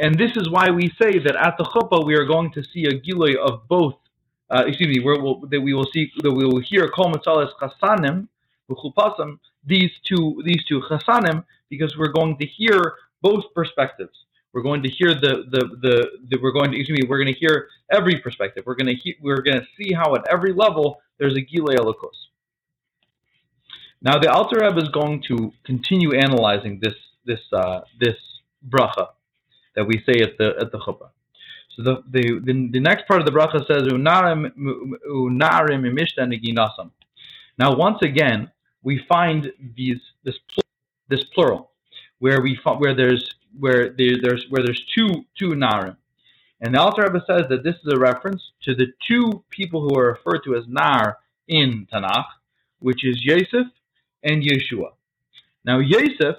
And 0.00 0.18
this 0.18 0.36
is 0.36 0.48
why 0.50 0.70
we 0.70 0.92
say 1.00 1.18
that 1.18 1.36
at 1.36 1.56
the 1.56 1.64
chuppah 1.64 2.04
we 2.04 2.14
are 2.14 2.26
going 2.26 2.52
to 2.52 2.62
see 2.62 2.84
a 2.84 2.94
gile 2.94 3.34
of 3.42 3.66
both. 3.68 3.94
Uh, 4.50 4.64
excuse 4.66 4.96
me, 4.96 5.02
we'll, 5.02 5.40
that 5.50 5.60
we 5.60 5.72
will 5.74 5.88
see 5.92 6.12
that 6.22 6.30
we 6.32 6.44
will 6.44 6.60
hear 6.60 6.88
kol 6.88 7.12
matzalas 7.12 7.50
chasanim 7.60 8.28
these 9.64 9.90
two 10.04 10.42
these 10.44 10.64
two 10.64 10.80
chasanim 10.82 11.44
because 11.70 11.96
we're 11.96 12.12
going 12.12 12.36
to 12.38 12.46
hear 12.46 12.94
both 13.22 13.44
perspectives. 13.54 14.16
We're 14.52 14.62
going 14.62 14.82
to 14.82 14.88
hear 14.88 15.14
the 15.14 15.44
the 15.50 15.60
the, 15.80 16.10
the 16.30 16.38
we're 16.42 16.52
going 16.52 16.70
to 16.72 16.78
excuse 16.78 17.00
me 17.00 17.08
we're 17.08 17.18
going 17.18 17.32
to 17.32 17.38
hear 17.38 17.68
every 17.90 18.20
perspective. 18.20 18.64
We're 18.66 18.76
going 18.76 18.94
to 18.96 19.14
we're 19.20 19.42
going 19.42 19.60
to 19.60 19.66
see 19.78 19.92
how 19.92 20.14
at 20.14 20.22
every 20.30 20.52
level 20.52 21.00
there's 21.18 21.36
a 21.36 21.40
gilei 21.40 21.76
alakos. 21.76 22.18
Now 24.02 24.18
the 24.18 24.30
Alter 24.30 24.60
Rebbe 24.60 24.78
is 24.78 24.88
going 24.90 25.22
to 25.28 25.52
continue 25.64 26.14
analyzing 26.14 26.80
this 26.80 26.94
this 27.24 27.40
uh, 27.52 27.80
this 27.98 28.16
bracha 28.68 29.08
that 29.76 29.86
we 29.86 30.02
say 30.06 30.20
at 30.22 30.36
the 30.38 30.54
at 30.60 30.72
the 30.72 30.78
chuppah. 30.78 31.10
So 31.76 31.82
the, 31.82 32.02
the, 32.10 32.40
the, 32.42 32.68
the, 32.72 32.80
next 32.80 33.06
part 33.06 33.20
of 33.20 33.26
the 33.26 33.32
bracha 33.32 33.66
says 33.66 33.82
unarim 33.82 34.50
Now 37.58 37.76
once 37.76 37.98
again 38.02 38.50
we 38.82 39.04
find 39.06 39.52
these 39.76 40.00
this 40.24 40.36
this 41.08 41.24
plural 41.34 41.70
where 42.18 42.40
we 42.40 42.58
where 42.78 42.94
there's 42.94 43.28
where 43.58 43.90
there, 43.90 44.16
there's 44.22 44.46
where 44.48 44.62
there's 44.64 44.82
two 44.94 45.24
two 45.38 45.50
narim, 45.50 45.96
and 46.60 46.74
the 46.74 46.80
Alter 46.80 47.02
Rebbe 47.02 47.22
says 47.26 47.42
that 47.50 47.62
this 47.62 47.74
is 47.74 47.92
a 47.92 47.98
reference 47.98 48.42
to 48.62 48.74
the 48.74 48.86
two 49.06 49.44
people 49.50 49.82
who 49.82 49.98
are 49.98 50.12
referred 50.12 50.42
to 50.44 50.56
as 50.56 50.64
nar 50.66 51.18
in 51.48 51.86
Tanakh, 51.92 52.26
which 52.78 53.04
is 53.04 53.22
Yosef 53.22 53.66
and 54.22 54.42
Yeshua. 54.42 54.92
Now 55.64 55.78
Yosef 55.78 56.36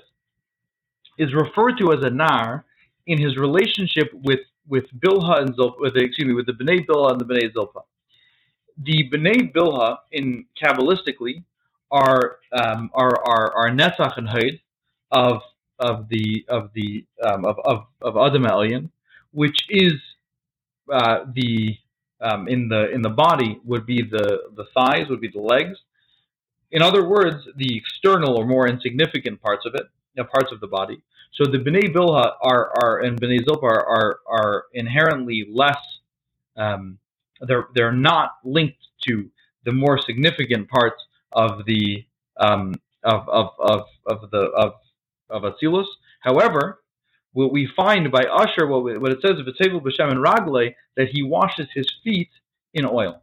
is 1.18 1.34
referred 1.34 1.78
to 1.78 1.94
as 1.94 2.04
a 2.04 2.10
nar 2.10 2.66
in 3.08 3.18
his 3.18 3.38
relationship 3.38 4.12
with 4.14 4.42
with 4.68 4.86
Bilha 5.00 5.42
and 5.42 5.56
Zilpah, 5.56 5.80
with 5.80 5.96
excuse 5.96 6.28
me, 6.28 6.34
with 6.34 6.46
the 6.46 6.54
Bnei 6.54 6.86
Bilha 6.86 7.12
and 7.12 7.22
the 7.22 7.26
Bnei 7.26 7.52
Zilpah. 7.54 7.84
The 8.84 9.10
Bnei 9.12 9.52
Bilha, 9.54 9.98
in 10.12 10.46
Kabbalistically, 10.62 11.44
are 11.90 12.38
um, 12.52 12.92
are 12.94 13.16
are 13.26 13.54
are 13.54 13.70
netzach 13.72 14.18
and 14.18 14.30
haid 14.30 14.60
of 15.12 15.42
of 15.80 16.10
the 16.10 16.46
of 16.50 16.70
the 16.74 17.06
um, 17.24 17.46
of 17.46 17.58
of 17.66 17.86
of 18.02 18.18
Adam 18.18 18.92
which 19.32 19.60
is 19.70 19.94
uh, 20.92 21.20
the 21.34 21.78
um, 22.22 22.48
in 22.48 22.68
the 22.68 22.92
in 22.92 23.02
the 23.02 23.10
body 23.10 23.60
would 23.64 23.86
be 23.86 24.02
the 24.02 24.40
the 24.56 24.66
thighs, 24.74 25.08
would 25.10 25.22
be 25.22 25.30
the 25.30 25.42
legs. 25.42 25.78
In 26.72 26.82
other 26.82 27.08
words, 27.08 27.48
the 27.56 27.78
external 27.78 28.38
or 28.38 28.46
more 28.46 28.68
insignificant 28.68 29.42
parts 29.42 29.66
of 29.66 29.74
it, 29.76 29.84
parts 30.26 30.52
of 30.52 30.60
the 30.60 30.68
body. 30.68 31.02
So 31.34 31.50
the 31.50 31.58
Bnei 31.58 31.94
Bilha 31.94 32.34
are 32.42 32.72
are 32.82 33.00
and 33.00 33.20
Bnei 33.20 33.44
Zilpah 33.44 33.66
are 33.66 33.86
are, 33.86 34.20
are 34.28 34.64
inherently 34.74 35.48
less. 35.52 35.78
Um, 36.56 36.98
they're 37.42 37.68
they're 37.76 37.92
not 37.92 38.32
linked 38.44 38.84
to 39.08 39.30
the 39.66 39.72
more 39.72 40.00
significant 40.02 40.70
parts 40.70 41.04
of 41.32 41.66
the 41.66 42.06
um, 42.38 42.74
of, 43.04 43.28
of, 43.30 43.50
of, 43.60 43.82
of 44.06 44.32
the 44.32 44.38
of 44.38 44.74
of 45.30 45.44
Atzilus. 45.44 45.86
However, 46.22 46.82
what 47.34 47.52
we 47.52 47.70
find 47.76 48.12
by 48.12 48.24
Usher, 48.24 48.66
what, 48.66 49.00
what 49.00 49.12
it 49.12 49.20
says 49.22 49.40
of 49.40 49.46
V'tevel 49.46 49.82
b'shem 49.82 50.10
and 50.10 50.24
Ragle, 50.24 50.74
that 50.96 51.10
he 51.10 51.22
washes 51.22 51.68
his 51.74 51.86
feet 52.04 52.30
in 52.74 52.86
oil, 52.86 53.22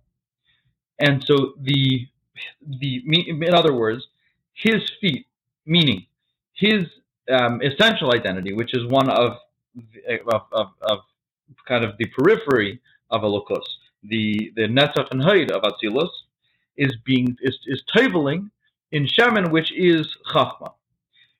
and 0.99 1.25
so 1.25 1.55
the 1.61 2.07
the 2.67 3.03
in 3.07 3.55
other 3.55 3.75
words, 3.75 4.07
his 4.53 4.83
feet, 5.01 5.27
meaning 5.67 6.07
his 6.55 6.85
um, 7.31 7.61
essential 7.63 8.13
identity, 8.15 8.53
which 8.53 8.75
is 8.75 8.87
one 8.87 9.11
of 9.11 9.37
of, 10.33 10.43
of, 10.53 10.69
of 10.83 10.99
kind 11.67 11.85
of 11.85 11.97
the 11.99 12.07
periphery 12.17 12.81
of 13.11 13.23
Elokus, 13.23 13.65
the 14.03 14.53
the 14.57 14.69
Netzach 14.69 15.11
and 15.11 15.23
Haid 15.23 15.51
of 15.51 15.63
Atzilus, 15.63 16.11
is 16.77 16.95
being 17.05 17.37
is, 17.43 17.59
is 17.67 17.83
toveling 17.95 18.51
in 18.93 19.07
Shemin, 19.07 19.51
which 19.51 19.73
is 19.73 20.07
Chachma. 20.33 20.73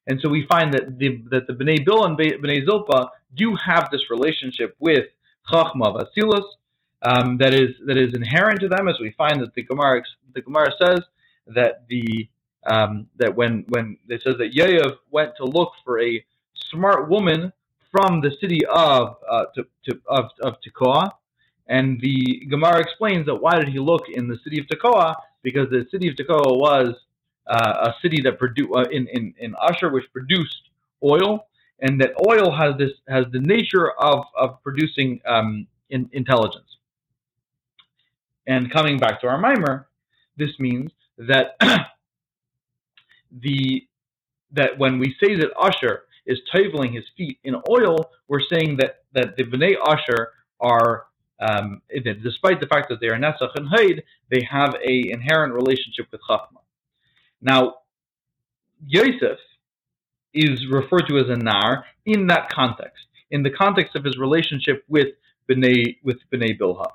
And 0.07 0.21
so 0.21 0.29
we 0.29 0.47
find 0.47 0.75
that 0.75 0.99
the 0.99 1.23
that 1.31 1.47
the 1.47 1.55
Bnei 1.55 1.85
Bil 1.85 2.05
and 2.05 2.19
Bnei 2.19 2.67
Zilpa 2.67 3.09
do 3.35 3.57
have 3.57 3.89
this 3.91 4.11
relationship 4.11 4.77
with 4.79 5.07
Chachma 5.51 5.87
of 5.87 6.07
Asilus 6.07 6.45
um, 7.03 7.39
that 7.39 7.55
is 7.55 7.71
that 7.87 7.97
is 7.97 8.15
inherent 8.15 8.61
to 8.61 8.69
them, 8.69 8.89
as 8.89 8.99
we 9.01 9.13
find 9.13 9.41
that 9.41 9.55
the 9.55 9.63
Gemara 9.63 10.03
the 10.35 10.43
Gemara 10.43 10.73
says 10.83 11.01
that 11.47 11.85
the 11.89 12.29
um, 12.67 13.07
that 13.17 13.35
when 13.35 13.65
when 13.69 13.97
it 14.09 14.23
says 14.23 14.37
that 14.39 14.53
Yoav 14.53 14.97
went 15.11 15.37
to 15.37 15.45
look 15.45 15.73
for 15.85 16.01
a 16.01 16.25
smart 16.71 17.09
woman 17.09 17.53
from 17.91 18.21
the 18.21 18.33
city 18.41 18.61
of 18.67 19.17
uh, 19.29 19.45
to, 19.55 19.67
to, 19.85 20.01
of 20.09 20.31
of 20.43 20.57
Tekoa, 20.61 21.11
and 21.69 22.01
the 22.01 22.47
Gemara 22.49 22.81
explains 22.81 23.27
that 23.27 23.37
why 23.37 23.59
did 23.59 23.69
he 23.69 23.79
look 23.79 24.09
in 24.09 24.29
the 24.29 24.39
city 24.45 24.59
of 24.61 24.67
Tekoa? 24.67 25.15
Because 25.43 25.69
the 25.71 25.87
city 25.91 26.09
of 26.09 26.17
Tekoa 26.17 26.59
was 26.59 26.95
uh, 27.47 27.91
a 27.91 27.95
city 28.01 28.21
that 28.23 28.39
produced 28.39 28.71
uh, 28.75 28.85
in, 28.91 29.07
in 29.09 29.35
in 29.39 29.55
Usher, 29.61 29.91
which 29.91 30.05
produced 30.13 30.71
oil, 31.03 31.47
and 31.81 32.01
that 32.01 32.13
oil 32.27 32.51
has 32.51 32.77
this 32.79 32.93
has 33.09 33.27
the 33.33 33.41
nature 33.41 33.93
of 33.93 34.25
of 34.37 34.63
producing 34.63 35.21
um, 35.27 35.67
in, 35.91 36.09
intelligence. 36.13 36.79
And 38.47 38.71
coming 38.71 38.99
back 38.99 39.21
to 39.23 39.27
our 39.29 39.39
mimer, 39.39 39.89
this 40.37 40.59
means 40.59 40.91
that 41.19 41.57
the 43.41 43.87
that 44.53 44.79
when 44.79 44.99
we 44.99 45.15
say 45.23 45.35
that 45.35 45.51
Usher 45.59 46.05
is 46.27 46.39
toveling 46.55 46.93
his 46.93 47.05
feet 47.17 47.39
in 47.45 47.57
oil, 47.69 48.11
we're 48.29 48.41
saying 48.53 48.79
that 48.79 49.05
that 49.13 49.37
the 49.37 49.45
Bnei 49.45 49.75
Usher 49.85 50.31
are 50.61 51.07
um, 51.41 51.83
despite 52.23 52.61
the 52.61 52.67
fact 52.67 52.89
that 52.89 53.01
they 53.01 53.09
are 53.09 53.19
Nesach 53.19 53.55
and 53.57 53.69
Haid, 53.75 54.03
they 54.31 54.47
have 54.51 54.75
a 54.75 55.11
inherent 55.11 55.53
relationship 55.53 56.07
with 56.11 56.21
Chachma. 56.29 56.61
Now, 57.41 57.75
Yosef 58.87 59.39
is 60.33 60.67
referred 60.71 61.07
to 61.09 61.19
as 61.19 61.29
a 61.29 61.37
Nar 61.37 61.85
in 62.07 62.27
that 62.29 62.51
context, 62.51 63.05
in 63.31 63.43
the 63.43 63.51
context 63.51 63.97
of 63.97 64.05
his 64.05 64.17
relationship 64.17 64.85
with 64.89 65.09
Bnei, 65.51 65.97
with 66.03 66.19
Bnei 66.33 66.59
Bilha. 66.59 66.87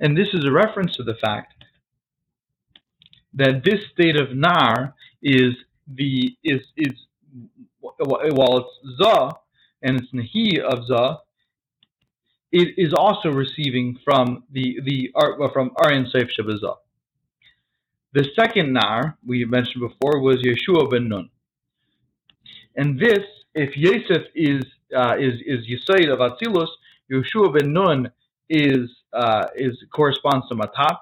And 0.00 0.16
this 0.16 0.28
is 0.32 0.44
a 0.44 0.50
reference 0.50 0.96
to 0.96 1.02
the 1.02 1.14
fact 1.14 1.63
that 3.34 3.62
this 3.64 3.80
state 3.92 4.16
of 4.16 4.34
Nar 4.34 4.94
is 5.22 5.54
the 5.86 6.36
is 6.44 6.60
is 6.76 6.92
while 7.80 8.58
it's 8.58 8.98
za 8.98 9.32
and 9.82 10.00
its 10.00 10.12
nahi 10.12 10.58
of 10.60 10.86
za, 10.86 11.18
it 12.52 12.74
is 12.76 12.94
also 12.94 13.30
receiving 13.30 13.98
from 14.04 14.44
the 14.52 14.78
the 14.84 15.10
art, 15.14 15.38
well, 15.38 15.50
from 15.52 15.72
Aryan 15.84 16.06
Seif 16.06 16.30
Shabazah. 16.38 16.76
The 18.12 18.28
second 18.36 18.72
nar 18.72 19.18
we 19.26 19.44
mentioned 19.44 19.82
before 19.88 20.20
was 20.20 20.36
Yeshua 20.36 20.90
ben 20.90 21.08
Nun, 21.08 21.28
and 22.76 22.98
this, 22.98 23.24
if 23.54 23.76
Yosef 23.76 24.22
is 24.34 24.62
uh, 24.96 25.16
is 25.18 25.34
is 25.44 25.66
Yisaid 25.66 26.12
of 26.12 26.20
Atzilus, 26.20 26.68
Yeshua 27.10 27.58
ben 27.58 27.72
Nun 27.72 28.10
is 28.48 28.88
uh, 29.12 29.46
is 29.56 29.76
corresponds 29.92 30.48
to 30.48 30.54
Matat, 30.54 30.96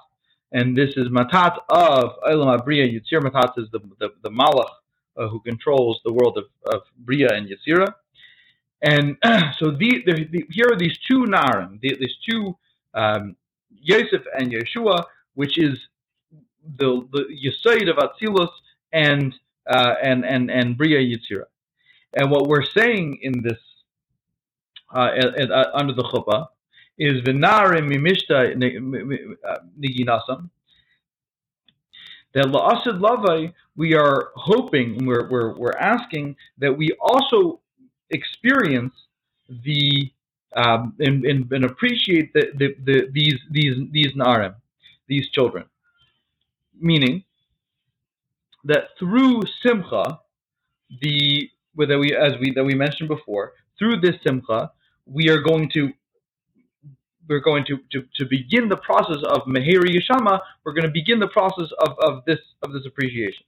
and 0.53 0.77
this 0.77 0.91
is 0.97 1.09
Matat 1.09 1.59
of 1.71 2.13
Elam 2.29 2.59
Abriya 2.59 2.87
Yitzir. 2.87 3.21
Matat 3.21 3.59
is 3.59 3.69
the 3.73 3.81
the, 3.99 4.11
the 4.23 4.31
Malach 4.31 4.71
uh, 5.17 5.29
who 5.29 5.41
controls 5.41 6.01
the 6.05 6.13
world 6.13 6.39
of, 6.39 6.45
of 6.73 6.83
Bria 6.99 7.29
and 7.33 7.49
Yitzira. 7.49 7.93
And 8.83 9.17
so 9.59 9.71
the, 9.71 10.03
the, 10.07 10.29
the, 10.31 10.45
here 10.51 10.67
are 10.71 10.77
these 10.79 10.99
two 11.09 11.25
Narim, 11.25 11.81
these 11.81 12.17
two 12.29 12.57
um, 12.95 13.37
Yosef 13.71 14.23
and 14.39 14.53
Yeshua, 14.53 15.05
which 15.35 15.59
is 15.59 15.79
the 16.79 17.07
the 17.13 17.25
Yisoid 17.45 17.91
of 17.91 17.97
Atzilus 17.97 18.51
and 18.93 19.35
uh, 19.69 19.95
and 20.03 20.25
and 20.25 20.51
and 20.51 20.77
Bria 20.77 20.99
Yitzira. 20.99 21.45
And 22.15 22.31
what 22.31 22.49
we're 22.49 22.65
saying 22.65 23.19
in 23.23 23.43
this 23.43 23.59
uh, 24.95 24.99
uh, 24.99 25.71
under 25.75 25.95
the 25.95 26.03
chuppah 26.03 26.47
is 26.99 27.23
v'narim 27.23 27.91
mimishta 27.93 28.55
niginasam. 29.81 30.51
That 32.35 32.47
la'asid 32.47 32.99
lavai, 32.99 33.53
we 33.77 33.95
are 33.95 34.31
hoping, 34.37 35.05
we're, 35.05 35.29
we're, 35.29 35.55
we're 35.55 35.77
asking 35.79 36.37
that 36.59 36.77
we 36.77 36.91
also 37.01 37.61
experience 38.11 38.95
the 39.65 40.11
um, 40.55 40.95
and, 40.99 41.25
and, 41.25 41.51
and, 41.51 41.65
appreciate 41.65 42.33
the, 42.35 42.49
the, 42.55 42.77
the, 42.85 43.09
these 43.13 43.39
these 43.51 43.75
these 43.91 44.13
narim, 44.13 44.55
these 45.09 45.31
children. 45.31 45.65
Meaning 46.79 47.25
that 48.65 48.89
through 48.99 49.43
simcha, 49.63 50.21
the 51.01 51.49
that 51.77 51.99
we 51.99 52.15
as 52.15 52.33
we 52.39 52.53
that 52.53 52.65
we 52.65 52.75
mentioned 52.75 53.09
before, 53.09 53.55
through 53.79 54.01
this 54.01 54.17
simcha, 54.27 54.71
we 55.07 55.31
are 55.31 55.41
going 55.41 55.71
to 55.71 55.91
we're 57.29 57.41
going 57.41 57.65
to, 57.67 57.79
to, 57.93 58.03
to 58.17 58.27
begin 58.27 58.69
the 58.69 58.77
process 58.77 59.23
of 59.29 59.43
Meheri 59.43 59.97
Yeshama, 59.97 60.41
we're 60.65 60.73
going 60.73 60.85
to 60.85 60.91
begin 60.91 61.19
the 61.21 61.29
process 61.29 61.69
of, 61.81 61.97
of 62.01 62.25
this 62.27 62.39
of 62.63 62.73
this 62.73 62.85
appreciation. 62.87 63.45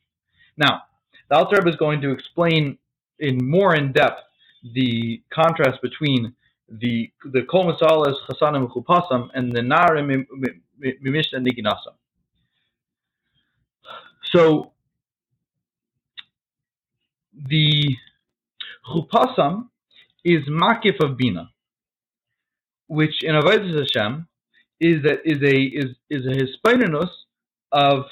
Now, 0.57 0.83
the 1.29 1.37
Alter 1.37 1.57
Rebbe 1.57 1.71
is 1.71 1.77
going 1.77 2.01
to 2.03 2.11
explain 2.11 2.79
in 3.19 3.39
more 3.49 3.75
in 3.75 3.93
depth 3.93 4.21
the 4.75 5.23
contrast 5.33 5.81
between 5.83 6.35
the 6.69 7.11
the 7.25 7.43
Kol 7.43 7.73
Masalas 7.73 8.15
Chasanim 8.29 8.71
Chupasam 8.73 9.29
and 9.35 9.53
the 9.53 9.61
Narim 9.61 10.27
Mimishna 10.81 11.45
Niginasam. 11.47 11.95
So 14.33 14.73
the 17.49 17.97
Chupasam 18.89 19.69
is 20.25 20.43
makif 20.49 21.03
of 21.05 21.17
bina, 21.17 21.51
which 22.89 23.23
in 23.23 23.35
Avodah 23.35 23.81
Hashem 23.81 24.27
is 24.81 25.03
that 25.03 25.21
is 25.25 25.43
a 25.43 25.61
is 25.63 25.97
is 26.11 26.27
a 26.27 26.45
hispainus 26.45 27.11
of 27.73 28.05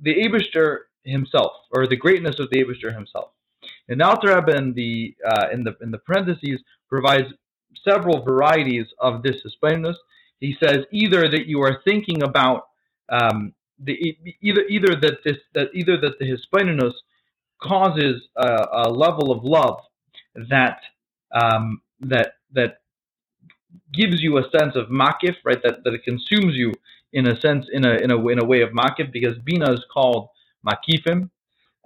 the 0.00 0.14
Abishter 0.14 0.78
himself, 1.04 1.52
or 1.70 1.86
the 1.86 1.96
greatness 1.96 2.38
of 2.38 2.48
the 2.50 2.62
Abishter 2.62 2.94
himself. 2.94 3.30
And 3.88 4.02
Alter 4.02 4.36
Rebbe 4.36 4.56
in 4.56 4.74
the 4.74 5.14
uh, 5.28 5.46
in 5.52 5.64
the 5.64 5.76
in 5.80 5.90
the 5.90 5.98
parentheses 5.98 6.62
provides 6.88 7.28
several 7.88 8.22
varieties 8.22 8.86
of 8.98 9.22
this 9.22 9.36
hispainus. 9.44 9.96
He 10.40 10.56
says 10.62 10.78
either 10.90 11.28
that 11.28 11.46
you 11.46 11.62
are 11.62 11.80
thinking 11.84 12.22
about 12.22 12.66
um, 13.08 13.54
the 13.78 14.16
either 14.40 14.62
either 14.68 14.96
that 15.00 15.18
this 15.24 15.38
that 15.54 15.68
either 15.74 16.00
that 16.00 16.18
the 16.18 16.26
hispainus 16.26 16.92
causes 17.62 18.22
a, 18.36 18.66
a 18.72 18.90
level 18.90 19.30
of 19.30 19.44
love 19.44 19.78
that 20.50 20.80
um, 21.32 21.80
that 22.00 22.34
that 22.52 22.81
gives 23.92 24.22
you 24.22 24.38
a 24.38 24.44
sense 24.56 24.76
of 24.76 24.88
makif, 24.88 25.36
right? 25.44 25.62
That 25.62 25.84
that 25.84 25.94
it 25.94 26.04
consumes 26.04 26.54
you 26.54 26.72
in 27.12 27.26
a 27.26 27.40
sense, 27.40 27.66
in 27.72 27.84
a 27.84 27.94
in 27.94 28.10
a 28.10 28.28
in 28.28 28.38
a 28.38 28.44
way 28.44 28.62
of 28.62 28.70
makif, 28.70 29.12
because 29.12 29.38
bina 29.38 29.72
is 29.72 29.84
called 29.92 30.28
makifim. 30.66 31.30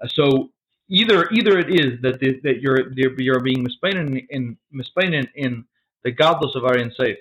So 0.08 0.50
either 0.88 1.28
either 1.30 1.58
it 1.58 1.70
is 1.70 2.00
that 2.02 2.20
the, 2.20 2.40
that 2.42 2.60
you're 2.60 2.92
you're 2.96 3.40
being 3.40 3.62
misplained 3.62 4.22
in 4.30 4.56
misplained 4.70 5.28
in 5.34 5.64
the 6.04 6.12
godless 6.12 6.54
of 6.54 6.64
Aryan 6.64 6.92
Seif 6.98 7.16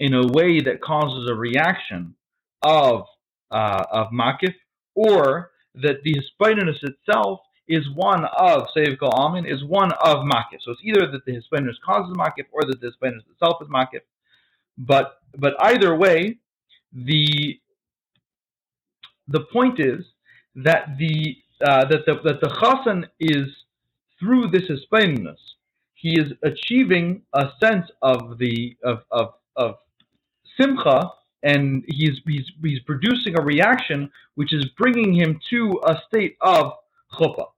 in 0.00 0.14
a 0.14 0.26
way 0.26 0.60
that 0.60 0.80
causes 0.80 1.28
a 1.30 1.34
reaction 1.34 2.14
of 2.62 3.06
uh, 3.50 3.84
of 3.90 4.08
makif, 4.10 4.54
or 4.94 5.50
that 5.74 6.02
the 6.02 6.14
hispainus 6.14 6.82
itself 6.82 7.40
is 7.68 7.88
one 7.94 8.24
of 8.24 8.66
Seiv 8.76 8.98
Kol 8.98 9.10
Amin, 9.10 9.46
is 9.46 9.64
one 9.64 9.92
of 10.04 10.18
Makif. 10.18 10.60
So 10.62 10.72
it's 10.72 10.80
either 10.84 11.10
that 11.10 11.24
the 11.24 11.32
Hispainus 11.32 11.74
causes 11.84 12.14
Makif 12.16 12.46
or 12.52 12.62
that 12.62 12.80
the 12.80 12.88
Hispainus 12.88 13.22
itself 13.30 13.62
is 13.62 13.68
Makif. 13.68 14.02
But 14.78 15.18
but 15.38 15.54
either 15.60 15.96
way, 15.96 16.38
the 16.92 17.58
the 19.28 19.40
point 19.52 19.80
is 19.80 20.04
that 20.56 20.96
the 20.98 21.36
uh, 21.64 21.86
that 21.86 22.04
the 22.06 22.20
that 22.24 22.40
the 22.40 23.08
is 23.20 23.48
through 24.20 24.48
this 24.48 24.64
Hispainus, 24.68 25.38
he 25.94 26.18
is 26.20 26.32
achieving 26.42 27.22
a 27.32 27.50
sense 27.62 27.90
of 28.02 28.38
the 28.38 28.76
of 28.84 29.04
of 29.10 29.34
of 29.56 29.76
simcha 30.60 31.10
and 31.44 31.84
he's, 31.88 32.20
he's, 32.26 32.50
he's 32.62 32.80
producing 32.80 33.38
a 33.38 33.42
reaction 33.42 34.10
which 34.34 34.52
is 34.54 34.64
bringing 34.78 35.12
him 35.12 35.38
to 35.50 35.78
a 35.86 36.00
state 36.08 36.36
of 36.40 36.72
chuppah. 37.12 37.48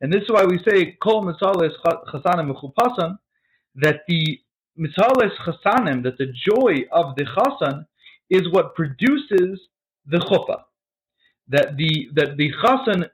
And 0.00 0.12
this 0.12 0.22
is 0.22 0.30
why 0.30 0.44
we 0.44 0.58
say 0.66 0.96
kol 1.02 1.24
misales 1.24 1.72
chasanim 1.84 2.52
mechupasan, 2.52 3.18
that 3.76 4.00
the 4.08 4.40
misales 4.78 5.32
chasanim, 5.46 6.02
that 6.02 6.18
the 6.18 6.26
joy 6.26 6.86
of 6.92 7.14
the 7.16 7.24
chasan 7.24 7.86
is 8.30 8.48
what 8.50 8.74
produces 8.74 9.60
the 10.06 10.18
chuppah. 10.18 10.62
That 11.48 11.76
the 11.76 12.08
that 12.14 12.36
the 12.36 12.52
chasan 12.62 13.08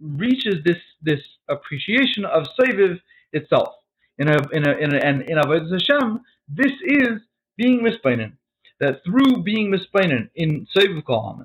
reaches 0.00 0.56
this 0.64 0.78
this 1.02 1.20
appreciation 1.48 2.24
of 2.24 2.46
Seviv 2.58 3.00
itself. 3.32 3.74
In 4.18 4.28
a 4.28 4.36
in 4.52 4.66
a 4.66 4.72
in 4.78 4.94
a, 4.94 4.98
and 4.98 5.22
in 5.22 5.38
Avodah 5.38 5.72
Hashem, 5.72 6.20
this 6.48 6.72
is 6.82 7.20
being 7.56 7.80
misplainen. 7.80 8.32
That 8.80 9.02
through 9.04 9.42
being 9.42 9.72
misplainen 9.72 10.28
in 10.34 10.66
Seviv 10.76 11.04
Kol 11.04 11.44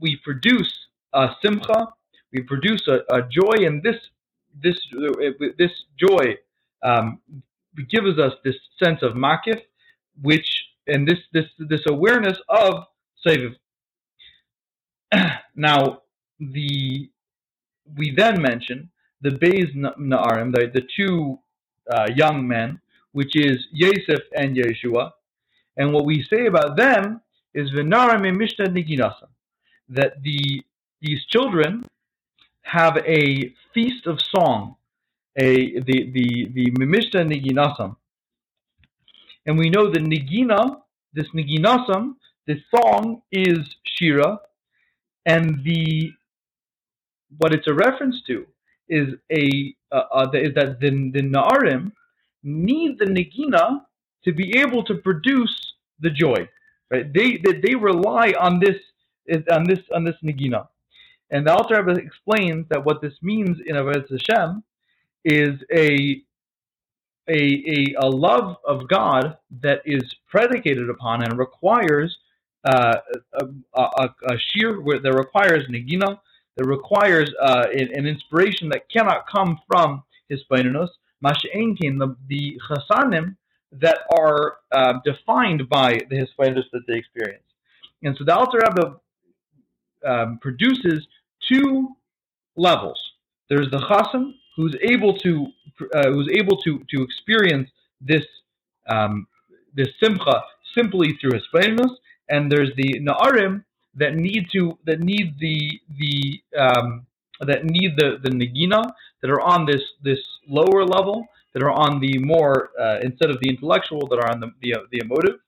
we 0.00 0.20
produce 0.22 0.72
a 1.12 1.30
simcha, 1.42 1.88
we 2.34 2.42
produce 2.42 2.86
a, 2.88 2.98
a 3.14 3.22
joy, 3.22 3.64
and 3.64 3.82
this 3.82 3.96
this 4.62 4.78
this 5.56 5.70
joy 5.96 6.36
um, 6.82 7.20
gives 7.88 8.18
us 8.18 8.32
this 8.44 8.56
sense 8.82 9.02
of 9.02 9.12
makif, 9.12 9.60
which 10.20 10.66
and 10.88 11.06
this 11.08 11.20
this 11.32 11.46
this 11.58 11.82
awareness 11.88 12.36
of 12.48 12.84
seviv. 13.24 13.54
now 15.54 16.02
the 16.40 17.08
we 17.96 18.14
then 18.16 18.42
mention 18.42 18.90
the 19.20 19.30
Beis 19.30 19.74
Na'arim, 19.74 20.52
the, 20.54 20.70
the 20.74 20.86
two 20.96 21.38
uh, 21.90 22.08
young 22.14 22.46
men, 22.46 22.80
which 23.12 23.36
is 23.36 23.56
Yosef 23.72 24.20
and 24.34 24.56
Yeshua. 24.56 25.12
And 25.76 25.92
what 25.92 26.04
we 26.04 26.26
say 26.30 26.46
about 26.46 26.76
them 26.76 27.20
is 27.54 27.70
V'narim 27.70 28.36
Mishnah 28.36 28.66
Niginasa, 28.66 29.28
that 29.88 30.22
the 30.22 30.62
these 31.00 31.24
children 31.26 31.84
have 32.64 32.96
a 33.06 33.54
feast 33.72 34.06
of 34.06 34.18
song, 34.20 34.76
a 35.38 35.78
the 35.80 36.10
the 36.12 36.48
the 36.52 36.70
Mimishta 36.72 37.24
Niginasam. 37.24 37.96
And 39.46 39.58
we 39.58 39.68
know 39.70 39.90
the 39.90 40.00
Nigina, 40.00 40.80
this 41.12 41.28
Niginasam, 41.34 42.14
this 42.46 42.58
song 42.74 43.22
is 43.30 43.58
Shira, 43.84 44.38
and 45.26 45.62
the 45.64 46.12
what 47.38 47.52
it's 47.52 47.66
a 47.68 47.74
reference 47.74 48.22
to 48.26 48.46
is 48.88 49.08
a 49.30 49.74
uh, 49.92 50.02
uh, 50.12 50.30
is 50.34 50.54
that 50.54 50.80
the 50.80 50.90
the 51.12 51.22
Na'arim 51.22 51.92
need 52.42 52.98
the 52.98 53.06
Nigina 53.06 53.82
to 54.24 54.32
be 54.32 54.58
able 54.58 54.82
to 54.84 54.94
produce 54.96 55.74
the 56.00 56.10
joy. 56.10 56.48
Right? 56.90 57.12
They 57.12 57.36
they, 57.44 57.60
they 57.60 57.74
rely 57.74 58.32
on 58.38 58.60
this 58.60 58.76
on 59.50 59.64
this 59.64 59.80
on 59.94 60.04
this 60.04 60.16
Nigina. 60.24 60.68
And 61.34 61.44
the 61.44 61.52
Alter 61.52 61.82
Rebbe 61.82 62.00
explains 62.00 62.64
that 62.68 62.84
what 62.84 63.02
this 63.02 63.14
means 63.20 63.58
in 63.66 63.74
Avodah 63.74 64.08
Hashem 64.08 64.62
is 65.24 65.60
a, 65.74 66.22
a, 67.28 67.34
a, 67.34 67.94
a 67.98 68.08
love 68.08 68.56
of 68.64 68.86
God 68.86 69.36
that 69.60 69.82
is 69.84 70.02
predicated 70.28 70.88
upon 70.88 71.24
and 71.24 71.36
requires 71.36 72.16
uh, 72.64 72.98
a, 73.32 73.46
a, 73.74 74.14
a 74.28 74.38
shir 74.38 74.76
that 75.02 75.12
requires 75.12 75.66
negina, 75.66 76.20
that 76.56 76.66
requires 76.66 77.28
uh, 77.42 77.64
an, 77.72 77.88
an, 77.94 78.06
inspiration 78.06 78.68
that 78.68 78.88
cannot 78.88 79.26
come 79.28 79.58
from 79.66 80.04
his 80.28 80.40
Hispainus, 80.48 80.88
masha'enkin, 81.22 81.98
the, 81.98 82.14
the 82.28 82.60
chasanim 82.70 83.34
that 83.72 83.98
are 84.16 84.58
uh, 84.70 85.00
defined 85.04 85.68
by 85.68 85.98
the 86.10 86.16
Hispainus 86.16 86.70
that 86.72 86.86
they 86.86 86.94
experience. 86.94 87.42
And 88.04 88.16
so 88.16 88.22
the 88.24 88.36
Alter 88.36 88.60
Rebbe 88.62 89.00
um, 90.06 90.38
produces 90.40 91.04
two 91.48 91.88
levels. 92.56 93.00
There's 93.48 93.70
the 93.70 93.78
chasam 93.78 94.34
who's 94.56 94.76
able 94.82 95.16
to 95.18 95.46
uh, 95.94 96.10
who's 96.10 96.30
able 96.32 96.56
to 96.58 96.80
to 96.90 97.02
experience 97.02 97.68
this 98.00 98.24
um, 98.88 99.26
this 99.74 99.88
simcha 100.02 100.42
simply 100.76 101.16
through 101.20 101.32
his 101.34 101.42
hispainus, 101.52 101.90
and 102.28 102.50
there's 102.50 102.70
the 102.76 103.00
na'arim 103.00 103.64
that 103.96 104.14
need 104.14 104.46
to 104.52 104.78
that 104.86 105.00
need 105.00 105.34
the 105.38 105.80
the 105.98 106.42
um, 106.58 107.06
that 107.40 107.64
need 107.64 107.92
the 107.96 108.18
the 108.22 108.30
nagina 108.30 108.82
that 109.22 109.30
are 109.30 109.40
on 109.40 109.66
this 109.66 109.82
this 110.02 110.20
lower 110.48 110.84
level 110.84 111.26
that 111.52 111.62
are 111.62 111.70
on 111.70 112.00
the 112.00 112.18
more 112.18 112.70
uh, 112.80 112.98
instead 113.02 113.30
of 113.30 113.38
the 113.40 113.48
intellectual 113.48 114.06
that 114.08 114.18
are 114.18 114.30
on 114.30 114.40
the 114.40 114.50
the, 114.62 114.74
the 114.90 114.98
emotive 114.98 115.38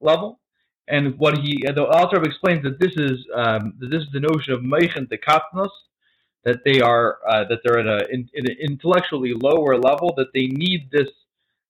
level 0.00 0.40
and 0.88 1.18
what 1.18 1.38
he 1.38 1.62
the 1.74 1.82
author 1.82 2.22
explains 2.22 2.62
that 2.62 2.78
this 2.80 2.92
is 2.96 3.24
um, 3.34 3.74
that 3.78 3.90
this 3.90 4.02
is 4.02 4.08
the 4.12 4.20
notion 4.20 4.52
of 4.54 4.62
meichen 4.62 5.06
dekatnos, 5.06 5.70
that 6.44 6.60
they 6.64 6.80
are 6.80 7.18
uh, 7.28 7.44
that 7.48 7.60
they're 7.64 7.78
at 7.78 7.86
a 7.86 8.08
in, 8.10 8.28
an 8.34 8.46
intellectually 8.60 9.34
lower 9.34 9.76
level, 9.78 10.14
that 10.16 10.28
they 10.34 10.46
need 10.46 10.90
this 10.90 11.08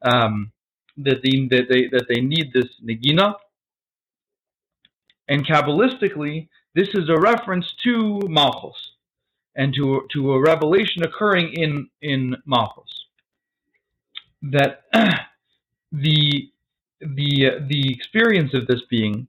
um, 0.02 0.52
that 0.96 1.22
they 1.22 1.46
that 1.50 1.66
they 1.68 1.88
that 1.88 2.07
they 2.09 2.20
need 2.20 2.52
this 2.52 2.68
negina. 2.85 3.35
And 5.28 5.46
kabbalistically, 5.46 6.48
this 6.74 6.88
is 6.94 7.09
a 7.11 7.20
reference 7.20 7.74
to 7.85 8.20
Malchus 8.28 8.92
and 9.57 9.74
to 9.74 10.07
to 10.12 10.33
a 10.33 10.40
revelation 10.40 11.02
occurring 11.02 11.52
in 11.54 11.88
in 12.00 12.37
Malchus 12.46 13.07
that 14.42 14.85
the 15.92 16.50
the 17.00 17.61
the 17.68 17.92
experience 17.92 18.54
of 18.54 18.66
this 18.66 18.82
being 18.90 19.28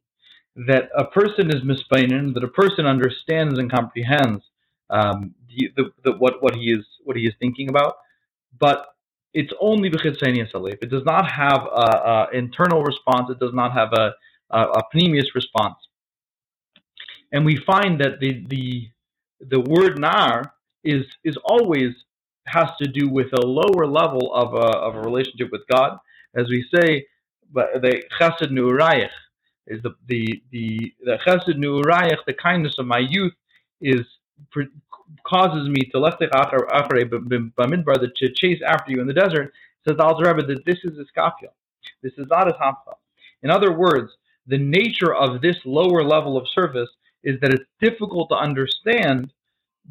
that 0.68 0.90
a 0.98 1.06
person 1.06 1.50
is 1.50 1.62
mispainin, 1.64 2.34
that 2.34 2.44
a 2.44 2.50
person 2.50 2.86
understands 2.86 3.58
and 3.58 3.72
comprehends 3.72 4.44
um, 4.90 5.34
the, 5.48 5.72
the, 5.78 5.92
the, 6.04 6.12
what 6.18 6.42
what 6.42 6.56
he 6.56 6.72
is 6.72 6.86
what 7.04 7.16
he 7.16 7.24
is 7.24 7.34
thinking 7.40 7.70
about, 7.70 7.96
but 8.60 8.88
it's 9.34 9.54
only 9.62 9.90
b'chitzenius 9.90 10.52
alef. 10.54 10.78
It 10.82 10.90
does 10.90 11.06
not 11.06 11.30
have 11.32 11.62
an 11.72 12.36
internal 12.36 12.84
response. 12.84 13.30
It 13.30 13.40
does 13.40 13.54
not 13.54 13.74
have 13.74 13.94
a 13.94 14.12
a, 14.52 14.60
a 14.60 14.84
response. 15.36 15.76
And 17.32 17.46
we 17.46 17.58
find 17.58 18.02
that 18.02 18.20
the 18.20 18.44
the 18.48 18.90
the 19.40 19.60
word 19.60 20.00
nar 20.00 20.54
is 20.84 21.06
is 21.24 21.38
always 21.46 21.94
has 22.48 22.70
to 22.82 22.88
do 22.88 23.10
with 23.10 23.28
a 23.34 23.46
lower 23.46 23.86
level 23.86 24.34
of 24.34 24.54
a, 24.56 24.78
of 24.78 24.96
a 24.96 25.02
relationship 25.02 25.50
with 25.52 25.62
God. 25.72 26.00
As 26.36 26.48
we 26.50 26.66
say, 26.74 27.06
the 27.54 28.04
chesed 28.20 28.52
nu'urayich 28.52 29.10
is 29.68 29.82
the, 29.84 29.96
the, 30.08 30.42
the, 30.52 30.94
the 31.04 31.18
chesed 31.26 31.56
nu'urayich, 31.58 32.18
the 32.26 32.34
kindness 32.34 32.76
of 32.78 32.86
my 32.86 33.00
youth, 33.00 33.34
is 33.82 34.06
causes 35.24 35.68
me 35.70 35.82
to 35.92 35.98
lechtech 35.98 36.30
acharei 36.32 37.04
b'midbar, 37.10 37.96
to 38.16 38.34
chase 38.34 38.62
after 38.66 38.92
you 38.92 39.02
in 39.02 39.08
the 39.08 39.14
desert. 39.14 39.52
Says 39.88 39.98
the 39.98 40.04
Alter 40.04 40.34
Rebbe 40.34 40.48
that 40.48 40.66
this 40.66 40.80
is 40.84 40.98
a 41.00 41.04
iskafia. 41.04 41.50
This 42.04 42.14
is 42.18 42.28
not 42.30 42.48
a 42.48 42.54
hamcha. 42.54 42.94
In 43.44 43.50
other 43.50 43.72
words, 43.72 44.12
the 44.48 44.58
nature 44.58 45.14
of 45.14 45.42
this 45.42 45.56
lower 45.66 46.04
level 46.04 46.38
of 46.38 46.48
service 46.54 46.90
is 47.24 47.40
that 47.42 47.54
it's 47.54 47.64
difficult 47.82 48.30
to 48.30 48.36
understand 48.36 49.32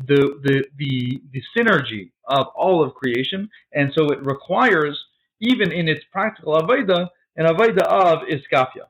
the, 0.06 0.38
the, 0.42 0.64
the, 0.76 1.20
the 1.32 1.42
synergy 1.56 2.10
of 2.26 2.46
all 2.54 2.82
of 2.82 2.94
creation, 2.94 3.48
and 3.72 3.92
so 3.96 4.08
it 4.10 4.24
requires, 4.24 4.98
even 5.40 5.72
in 5.72 5.88
its 5.88 6.04
practical 6.12 6.54
avodah, 6.54 7.08
an 7.38 7.46
avodah 7.46 7.86
of 7.86 8.18
iskafia. 8.28 8.86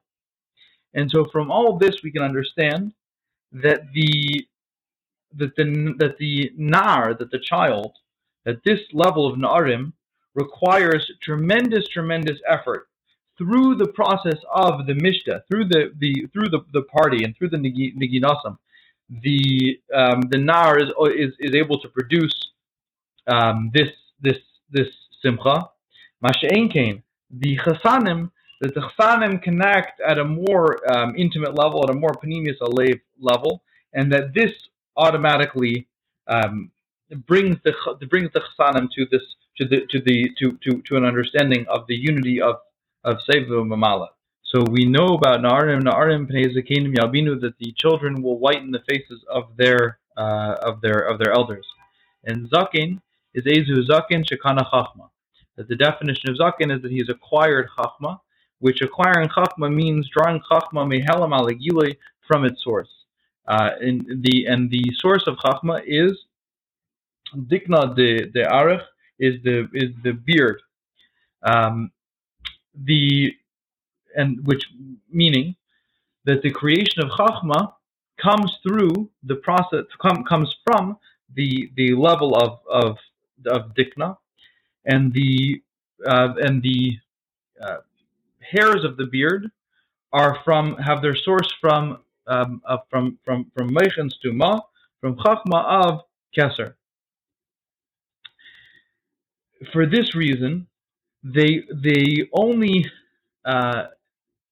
And 0.95 1.11
so 1.11 1.27
from 1.33 1.51
all 1.51 1.79
this, 1.79 1.97
we 2.03 2.11
can 2.11 2.23
understand 2.23 2.93
that 3.53 3.81
the 3.95 4.47
that 5.37 5.55
the 5.57 5.95
that 5.99 6.17
the 6.19 6.35
nar, 6.57 7.15
that 7.15 7.31
the 7.31 7.39
child, 7.53 7.93
that 8.45 8.65
this 8.65 8.81
level 8.93 9.27
of 9.27 9.39
narim 9.39 9.93
requires 10.35 11.05
tremendous, 11.23 11.87
tremendous 11.89 12.39
effort 12.49 12.89
through 13.37 13.77
the 13.77 13.89
process 13.89 14.41
of 14.53 14.87
the 14.87 14.95
mishta, 14.95 15.43
through 15.49 15.67
the, 15.69 15.93
the 15.99 16.27
through 16.33 16.49
the, 16.49 16.61
the 16.73 16.83
party 16.83 17.25
and 17.25 17.37
through 17.37 17.51
the 17.51 17.59
niginasam, 17.59 18.57
the 19.11 19.79
um, 19.95 20.23
the 20.31 20.39
nar 20.39 20.79
is, 20.79 20.89
is 21.15 21.33
is 21.39 21.55
able 21.55 21.79
to 21.81 21.89
produce 21.89 22.37
um, 23.27 23.71
this 23.75 23.91
this 24.21 24.39
this 24.71 24.89
simcha. 25.23 25.69
Masha'en 26.25 27.03
the 27.31 27.57
chasanim, 27.59 28.31
the 28.61 28.69
chasanim 28.69 29.43
connect 29.43 30.01
at 30.01 30.19
a 30.19 30.25
more 30.25 30.79
um, 30.93 31.15
intimate 31.17 31.55
level, 31.55 31.85
at 31.85 31.91
a 31.95 31.99
more 31.99 32.13
panemius 32.13 32.59
alev 32.61 33.01
level, 33.21 33.63
and 33.93 34.13
that 34.13 34.35
this 34.35 34.53
automatically 34.97 35.87
um, 36.27 36.71
brings 37.27 37.57
the 37.65 37.73
brings 38.11 38.31
the 38.33 38.41
chasanim 38.41 38.89
to 38.91 39.07
this 39.11 39.23
to 39.57 39.67
the 39.67 39.87
to 39.91 40.01
the 40.01 40.31
to 40.39 40.59
to, 40.63 40.83
to 40.83 40.97
an 40.97 41.05
understanding 41.05 41.65
of 41.69 41.87
the 41.87 41.95
unity 41.95 42.41
of 42.41 42.57
of 43.05 43.19
Sevu 43.31 43.67
Mamala. 43.67 44.09
So 44.43 44.65
we 44.71 44.87
know 44.87 45.09
about 45.09 45.41
Na'arim, 45.41 45.83
Na'arim 45.83 46.27
Pnei 46.27 46.47
Yalbinu 46.97 47.41
that 47.43 47.59
the 47.59 47.73
children 47.77 48.23
will 48.23 48.39
whiten 48.39 48.71
the 48.71 48.83
faces 48.89 49.23
of 49.31 49.57
their 49.57 49.99
uh, 50.17 50.57
of 50.63 50.81
their 50.81 51.01
of 51.01 51.19
their 51.19 51.33
elders. 51.33 51.67
And 52.25 52.51
Zakin 52.51 53.01
is 53.35 53.45
Ezu 53.45 53.87
Zakin 53.89 54.25
Shekana 54.25 54.69
Chachma. 54.71 55.11
That 55.57 55.69
the 55.69 55.77
definition 55.77 56.31
of 56.31 56.37
Zakin 56.37 56.75
is 56.75 56.83
that 56.83 56.91
he's 56.91 57.09
acquired 57.09 57.69
Chachma, 57.77 58.21
which 58.61 58.83
acquiring 58.83 59.29
Chachma 59.29 59.73
means 59.73 60.09
drawing 60.09 60.41
Chachma 60.51 60.87
Mehelam 60.87 61.33
Alegile 61.33 61.97
from 62.27 62.45
its 62.45 62.63
source. 62.63 62.89
Uh, 63.47 63.71
and 63.81 64.05
the 64.23 64.47
and 64.47 64.71
the 64.71 64.85
source 64.99 65.25
of 65.27 65.37
Chachma 65.37 65.81
is 65.87 66.13
Dikna 67.35 67.95
de 67.97 68.27
de 68.27 68.45
Arech 68.45 68.85
is 69.19 69.43
the 69.43 69.69
is 69.75 69.91
the 70.03 70.13
beard. 70.13 70.61
Um, 71.43 71.91
the 72.85 73.33
and 74.17 74.45
which 74.47 74.65
meaning 75.11 75.57
that 76.25 76.43
the 76.43 76.51
creation 76.51 77.03
of 77.03 77.11
chachma 77.11 77.73
comes 78.21 78.51
through 78.63 79.11
the 79.23 79.37
process 79.37 79.85
com, 80.01 80.25
comes 80.25 80.55
from 80.65 80.99
the 81.35 81.71
the 81.77 81.95
level 81.95 82.37
of 82.37 82.59
of 82.71 82.97
of 83.47 83.75
dikna 83.75 84.17
and 84.87 85.13
the 85.13 85.63
uh, 86.07 86.35
and 86.41 86.63
the 86.63 86.99
uh, 87.63 87.79
hairs 88.51 88.85
of 88.85 88.97
the 88.97 89.07
beard 89.07 89.51
are 90.13 90.39
from 90.45 90.77
have 90.77 91.03
their 91.03 91.17
source 91.17 91.53
from 91.61 91.99
um, 92.27 92.63
uh, 92.67 92.79
from 92.91 93.19
from 93.25 93.51
from 93.57 93.71
meichens 93.71 94.13
to 94.23 94.33
ma 94.33 94.61
from 95.01 95.17
chachma 95.17 95.65
of 95.65 96.01
keser. 96.37 96.75
For 99.73 99.87
this 99.87 100.15
reason, 100.15 100.67
they 101.23 101.63
they 101.83 102.29
only 102.33 102.87
uh, 103.45 103.85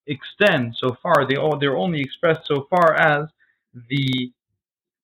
extend 0.07 0.75
so 0.77 0.97
far. 1.01 1.27
They 1.27 1.35
all 1.35 1.57
they're 1.57 1.77
only 1.77 2.01
expressed 2.01 2.47
so 2.47 2.67
far 2.69 2.93
as 2.95 3.29
the 3.89 4.31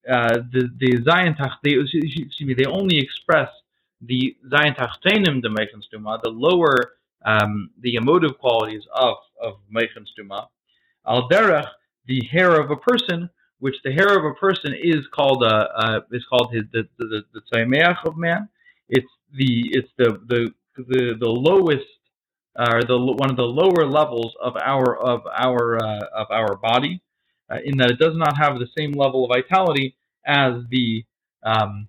uh, 0.09 0.39
the 0.51 0.69
the 0.77 0.97
Zayin 1.03 1.37
they 1.63 1.71
excuse 1.71 2.41
me 2.41 2.53
they 2.53 2.65
only 2.65 2.97
express 2.97 3.49
the 4.01 4.35
Zayin 4.51 4.75
Tachtenim 4.75 5.41
the 5.41 5.49
Meichen 5.49 5.81
Stuma, 5.81 6.21
the 6.21 6.29
lower 6.29 6.93
um, 7.25 7.69
the 7.81 7.95
emotive 7.95 8.37
qualities 8.39 8.83
of 8.93 9.17
of 9.41 9.53
Meichen 9.69 10.05
Stuma. 10.05 10.47
Al 11.07 11.29
derech 11.29 11.67
the 12.05 12.21
hair 12.31 12.59
of 12.59 12.71
a 12.71 12.75
person, 12.75 13.29
which 13.59 13.75
the 13.83 13.91
hair 13.91 14.17
of 14.17 14.25
a 14.25 14.33
person 14.35 14.73
is 14.73 15.05
called 15.13 15.43
uh, 15.43 15.67
uh 15.77 15.99
is 16.11 16.25
called 16.29 16.53
his 16.53 16.63
the 16.73 16.87
the 16.97 17.23
the, 17.33 17.41
the 17.51 17.97
of 18.05 18.17
man. 18.17 18.49
It's 18.89 19.07
the 19.37 19.69
it's 19.71 19.89
the 19.97 20.19
the 20.27 20.53
the, 20.75 21.15
the 21.19 21.29
lowest 21.29 21.85
or 22.57 22.83
the 22.83 22.97
one 22.97 23.29
of 23.29 23.37
the 23.37 23.43
lower 23.43 23.87
levels 23.87 24.33
of 24.41 24.55
our 24.57 24.97
of 24.97 25.21
our 25.35 25.83
uh, 25.83 26.05
of 26.13 26.27
our 26.29 26.55
body, 26.55 27.01
uh, 27.49 27.57
in 27.63 27.77
that 27.77 27.91
it 27.91 27.99
does 27.99 28.15
not 28.15 28.37
have 28.37 28.59
the 28.59 28.67
same 28.77 28.91
level 28.91 29.25
of 29.25 29.29
vitality 29.29 29.95
as 30.25 30.53
the 30.69 31.03
um, 31.43 31.87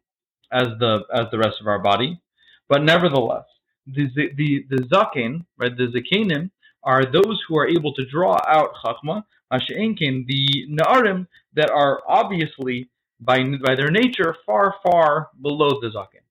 as 0.53 0.69
the 0.79 1.05
as 1.13 1.27
the 1.31 1.39
rest 1.39 1.61
of 1.61 1.67
our 1.67 1.81
body, 1.81 2.21
but 2.69 2.83
nevertheless, 2.83 3.45
the 3.87 4.09
the 4.37 4.67
the 4.71 4.83
zaken, 4.85 5.45
right, 5.59 5.77
the 5.77 5.87
zakenim 5.89 6.51
are 6.83 7.05
those 7.05 7.43
who 7.49 7.59
are 7.59 7.67
able 7.67 7.95
to 7.95 8.05
draw 8.07 8.37
out 8.47 8.71
chachma, 8.85 9.25
asheinkin, 9.53 10.27
the 10.27 10.67
naarim 10.71 11.27
that 11.55 11.71
are 11.71 12.03
obviously 12.09 12.91
by 13.21 13.43
by 13.67 13.75
their 13.75 13.91
nature 13.91 14.37
far 14.47 14.75
far 14.83 15.31
below 15.41 15.81
the 15.81 15.89
zaken. 15.89 16.23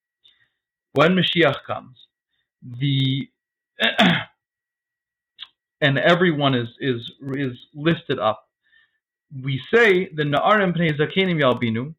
When 0.93 1.16
Mashiach 1.16 1.64
comes, 1.66 1.97
the 2.80 3.30
and 5.82 5.97
everyone 5.97 6.56
is 6.56 6.70
is 6.80 7.12
is 7.34 7.58
listed 7.74 8.20
up. 8.20 8.47
We 9.43 9.62
say 9.74 10.10
the 10.14 10.24
Na'arim 10.24 10.76
Pnei 10.78 10.97
Zakenim 10.97 11.41
Yalbinu 11.41 11.93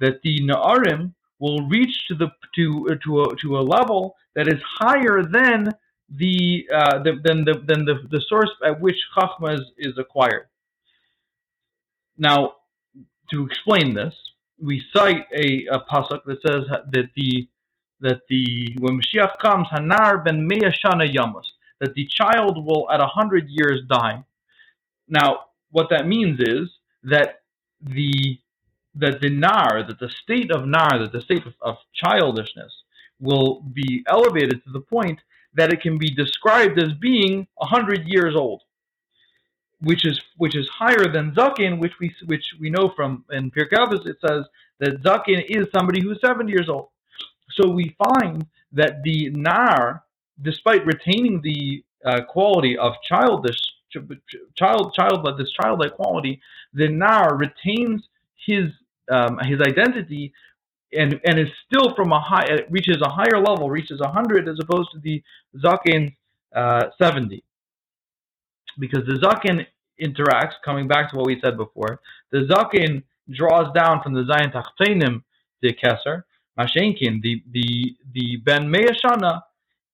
that 0.00 0.20
the 0.22 0.40
Na'arim 0.40 1.12
will 1.38 1.66
reach 1.68 2.06
to 2.08 2.14
the 2.14 2.28
to 2.54 2.96
to 3.04 3.22
a, 3.22 3.36
to 3.36 3.58
a 3.58 3.62
level 3.62 4.16
that 4.34 4.48
is 4.48 4.60
higher 4.78 5.22
than 5.22 5.72
the, 6.10 6.66
uh, 6.74 7.02
the 7.02 7.20
than 7.22 7.44
the 7.44 7.62
than 7.66 7.84
the, 7.84 7.96
the 8.10 8.22
source 8.28 8.50
at 8.64 8.80
which 8.80 8.96
Chachma 9.16 9.54
is, 9.54 9.66
is 9.78 9.98
acquired. 9.98 10.48
Now, 12.16 12.54
to 13.30 13.44
explain 13.46 13.94
this, 13.94 14.14
we 14.60 14.82
cite 14.92 15.26
a, 15.34 15.66
a 15.70 15.80
pasuk 15.80 16.24
that 16.24 16.38
says 16.46 16.64
that 16.92 17.08
the 17.14 17.48
that 18.00 18.20
the 18.28 18.76
when 18.78 19.00
Mashiach 19.00 19.38
comes, 19.38 19.68
Hanar 19.68 20.24
ben 20.24 20.46
Mea 20.46 20.72
Shana 20.84 21.06
that 21.80 21.94
the 21.94 22.06
child 22.06 22.64
will 22.64 22.90
at 22.90 23.00
a 23.00 23.06
hundred 23.06 23.48
years 23.48 23.82
die. 23.88 24.24
Now, 25.08 25.40
what 25.70 25.90
that 25.90 26.06
means 26.06 26.40
is 26.40 26.68
that 27.04 27.42
the 27.80 28.38
that 28.98 29.22
the 29.22 29.30
nar, 29.30 29.84
that 29.88 30.00
the 30.00 30.10
state 30.10 30.52
of 30.52 30.66
nar, 30.66 30.98
that 31.00 31.12
the 31.12 31.22
state 31.22 31.46
of, 31.46 31.54
of 31.62 31.76
childishness 31.94 32.72
will 33.20 33.62
be 33.74 34.04
elevated 34.08 34.64
to 34.64 34.72
the 34.72 34.80
point 34.82 35.20
that 35.54 35.72
it 35.72 35.82
can 35.82 35.98
be 35.98 36.10
described 36.10 36.78
as 36.82 36.94
being 36.94 37.46
a 37.60 37.66
hundred 37.66 38.06
years 38.08 38.36
old. 38.36 38.62
which 39.80 40.06
is 40.06 40.20
which 40.38 40.56
is 40.56 40.68
higher 40.70 41.12
than 41.12 41.32
Zakin, 41.34 41.80
which 41.80 41.94
we 42.00 42.14
which 42.26 42.54
we 42.60 42.70
know 42.70 42.92
from 42.96 43.24
in 43.32 43.50
Pirkei 43.50 43.78
Avos, 43.78 44.06
it 44.06 44.18
says 44.26 44.46
that 44.80 45.02
Zakin 45.02 45.44
is 45.48 45.68
somebody 45.74 46.02
who's 46.02 46.20
70 46.20 46.50
years 46.52 46.68
old. 46.68 46.88
So 47.52 47.68
we 47.70 47.96
find 48.04 48.46
that 48.72 49.02
the 49.04 49.30
Nar, 49.30 50.04
despite 50.42 50.86
retaining 50.86 51.42
the 51.42 51.84
uh, 52.04 52.22
quality 52.28 52.78
of 52.78 52.94
childish 53.08 53.58
child 54.56 54.94
child 54.94 55.38
this 55.38 55.52
childlike 55.52 55.94
quality, 55.94 56.40
the 56.74 56.88
Nar 56.88 57.36
retains 57.36 58.08
his 58.46 58.66
um, 59.10 59.38
his 59.38 59.60
identity 59.60 60.32
and 60.92 61.20
and 61.24 61.38
is 61.38 61.48
still 61.66 61.94
from 61.94 62.12
a 62.12 62.20
high 62.20 62.46
it 62.48 62.66
reaches 62.70 62.98
a 63.02 63.08
higher 63.10 63.40
level, 63.40 63.70
reaches 63.70 64.00
100 64.00 64.48
as 64.48 64.58
opposed 64.60 64.90
to 64.92 64.98
the 65.00 65.22
Zakin 65.56 66.14
uh, 66.54 66.86
70 67.00 67.42
because 68.78 69.04
the 69.06 69.14
Zakin 69.14 69.66
interacts, 70.00 70.54
coming 70.64 70.88
back 70.88 71.10
to 71.10 71.16
what 71.16 71.26
we 71.26 71.40
said 71.42 71.56
before, 71.56 72.00
the 72.30 72.46
Zakin 72.50 73.02
draws 73.30 73.72
down 73.74 74.02
from 74.02 74.14
the 74.14 74.22
Zayin 74.22 74.52
Tachtenim 74.52 75.22
the 75.60 75.74
Keser, 75.74 76.22
Mashenkin, 76.58 77.20
the, 77.22 77.42
the, 77.50 77.96
the 78.14 78.36
Ben 78.44 78.72
Meashana, 78.72 79.42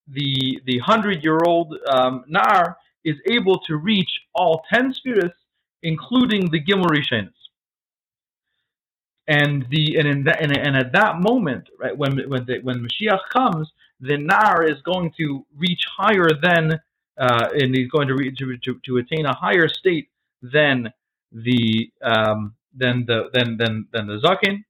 the, 0.08 0.60
the 0.66 0.78
hundred 0.78 1.24
year 1.24 1.38
old 1.46 1.74
um, 1.88 2.24
Nar, 2.28 2.76
is 3.04 3.16
able 3.26 3.58
to 3.60 3.76
reach 3.76 4.10
all 4.34 4.62
10 4.72 4.92
spheres, 4.94 5.32
including 5.82 6.50
the 6.50 6.62
Gimel. 6.62 6.90
And 9.26 9.64
the 9.70 9.96
and 9.98 10.06
in 10.06 10.24
that 10.24 10.42
and, 10.42 10.56
and 10.56 10.76
at 10.76 10.92
that 10.92 11.20
moment, 11.20 11.68
right 11.78 11.96
when 11.96 12.18
when 12.28 12.44
the, 12.44 12.58
when 12.62 12.86
Mashiach 12.86 13.20
comes, 13.32 13.70
the 14.00 14.18
nar 14.18 14.64
is 14.64 14.80
going 14.82 15.12
to 15.18 15.46
reach 15.56 15.82
higher 15.96 16.28
than 16.42 16.80
uh, 17.18 17.48
and 17.52 17.74
he's 17.74 17.88
going 17.90 18.08
to, 18.08 18.14
re- 18.14 18.34
to, 18.36 18.56
to, 18.58 18.80
to 18.84 18.96
attain 18.98 19.26
a 19.26 19.34
higher 19.34 19.68
state 19.68 20.08
than 20.42 20.92
the 21.32 21.90
um, 22.02 22.54
than 22.76 23.04
the 23.06 23.30
than 23.32 23.56
than 23.56 23.86
than 23.92 24.06
the 24.06 24.20
zakin, 24.20 24.64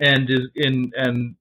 and 0.00 0.30
is 0.30 0.48
in 0.54 0.92
and 0.96 1.34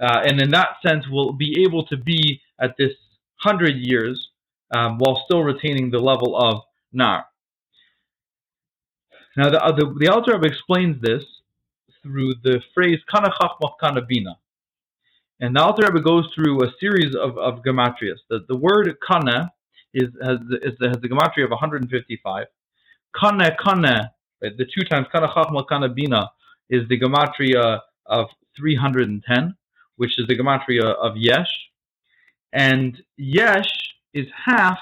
uh, 0.00 0.22
and 0.24 0.40
in 0.40 0.50
that 0.50 0.76
sense 0.84 1.06
will 1.08 1.32
be 1.32 1.62
able 1.66 1.84
to 1.86 1.96
be 1.96 2.40
at 2.60 2.74
this 2.78 2.92
hundred 3.36 3.76
years 3.76 4.30
um, 4.74 4.98
while 4.98 5.22
still 5.24 5.42
retaining 5.42 5.90
the 5.90 5.98
level 5.98 6.36
of 6.36 6.62
nar. 6.92 7.26
Now 9.36 9.50
the 9.50 9.58
the, 9.76 9.94
the 9.98 10.12
Alter 10.12 10.40
explains 10.44 11.00
this 11.02 11.24
through 12.02 12.34
the 12.42 12.60
phrase 12.74 12.98
kana 13.10 13.30
chachma 13.30 13.70
kana 13.80 14.02
bina. 14.02 14.38
And 15.40 15.56
the 15.56 15.62
Alter 15.62 15.86
Rebbe 15.86 16.02
goes 16.02 16.28
through 16.34 16.62
a 16.62 16.72
series 16.78 17.14
of, 17.14 17.38
of 17.38 17.62
gematrias. 17.62 18.18
The, 18.28 18.44
the 18.46 18.56
word 18.56 18.94
kana 19.06 19.52
is 19.94 20.08
has, 20.22 20.38
is, 20.62 20.74
has 20.80 20.96
the 21.00 21.08
gematria 21.08 21.44
of 21.44 21.50
155. 21.50 22.46
Kana 23.18 23.56
kana, 23.56 24.12
the 24.40 24.66
two 24.74 24.84
times 24.88 25.06
kana 25.12 25.28
chachma 25.28 25.66
kana 25.68 25.88
bina, 25.88 26.30
is 26.68 26.88
the 26.88 27.00
gematria 27.00 27.80
of 28.06 28.26
310, 28.56 29.56
which 29.96 30.18
is 30.18 30.26
the 30.26 30.36
gematria 30.36 30.94
of 30.94 31.16
yesh. 31.16 31.50
And 32.52 33.00
yesh 33.16 33.70
is 34.12 34.26
half, 34.44 34.78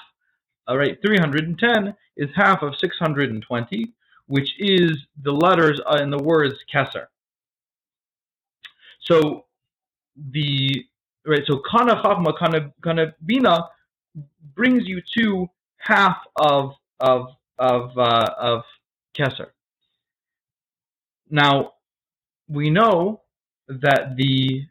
all 0.67 0.77
right, 0.79 0.99
310 1.05 1.95
is 2.17 2.31
half 2.35 2.63
of 2.63 2.75
620, 2.79 3.95
which 4.29 4.55
is 4.59 4.93
the 5.23 5.33
letters 5.33 5.81
in 6.01 6.11
the 6.11 6.23
words 6.23 6.55
Kesser. 6.73 7.07
So 9.01 9.47
the 10.31 10.85
right 11.27 11.43
so 11.47 11.61
kana 11.71 12.03
chachma 12.03 12.39
kana 12.39 12.73
kana 12.83 13.15
bina 13.25 13.69
brings 14.55 14.87
you 14.87 15.01
to 15.19 15.49
half 15.79 16.17
of 16.37 16.73
of 17.01 17.29
of 17.59 17.97
uh, 17.99 18.31
of 18.39 18.63
keser. 19.17 19.49
Now 21.31 21.73
we 22.49 22.71
know 22.71 23.23
that 23.69 24.17
the 24.17 24.67